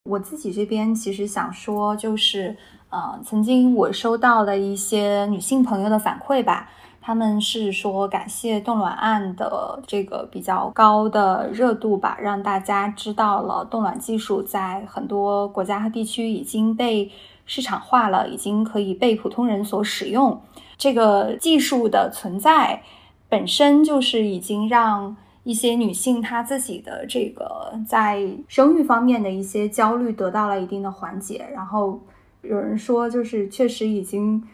[0.08, 2.56] 我自己这边其实想说，就是
[2.90, 6.70] 呃，曾经我收到了一些女性朋友的反馈吧。
[7.08, 17.10] 他们是说感谢冻卵案的这个比较高的热度吧，让大家知道了冻卵技术在很多国家和地区已经被
[17.46, 20.38] 市场化了，已经可以被普通人所使用。
[20.76, 22.82] 这个技术的存在
[23.26, 31.48] 本身就是已经让一些女性她自己的这个在生育方面的一些焦虑得到了一定的缓解。
[31.54, 31.98] 然后
[32.42, 34.46] 有人说，就是确实已经。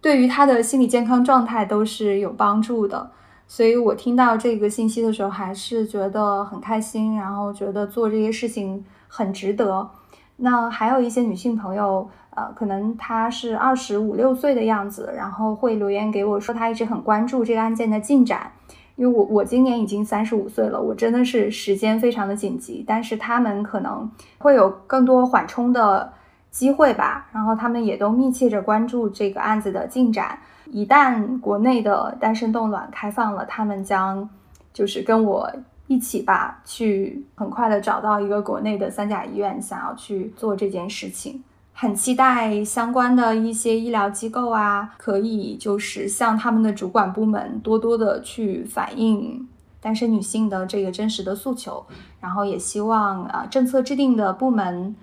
[0.00, 3.10] 对于他的心理健康状态都是有帮助的，
[3.48, 9.90] 所以我听到这个信息的时候还是觉得很开心，然后觉得做这些事情很值得。
[10.36, 18.52] 那还有一些女性朋友，呃，可能她是二十五六岁的样子，然后会留言给我说，她一直很关注这个案件的进展。
[18.94, 24.08] 因为我我今年已经三十五岁了，我真的是时间非常的紧急，但是他们可能
[24.38, 26.12] 会有更多缓冲的。
[26.50, 30.38] 机会吧，然后他们也都密切着关注这个案子的进展。
[30.70, 34.28] 一旦国内的单身冻卵开放了，他们将
[34.72, 35.50] 就是跟我
[35.86, 41.42] 一起吧，去很快的找到一个国内的三甲医院，想要去做这件事情。
[41.72, 49.48] 很期待相关的一些医疗机构啊，可以就是向他们的主管部门多多的去反映
[49.80, 51.86] 单身女性的这个真实的诉求，
[52.20, 54.94] 然后也希望啊政策制定的部门。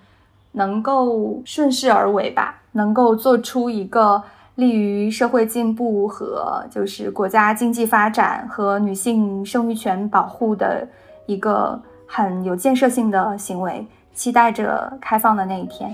[0.56, 4.22] 能够顺势而为吧，能够做出一个
[4.56, 10.88] 利于社会进步和就是国家经济发展和女性生育权保护的
[11.26, 15.94] 一个很有建设性的行为，期待着开放的那一天。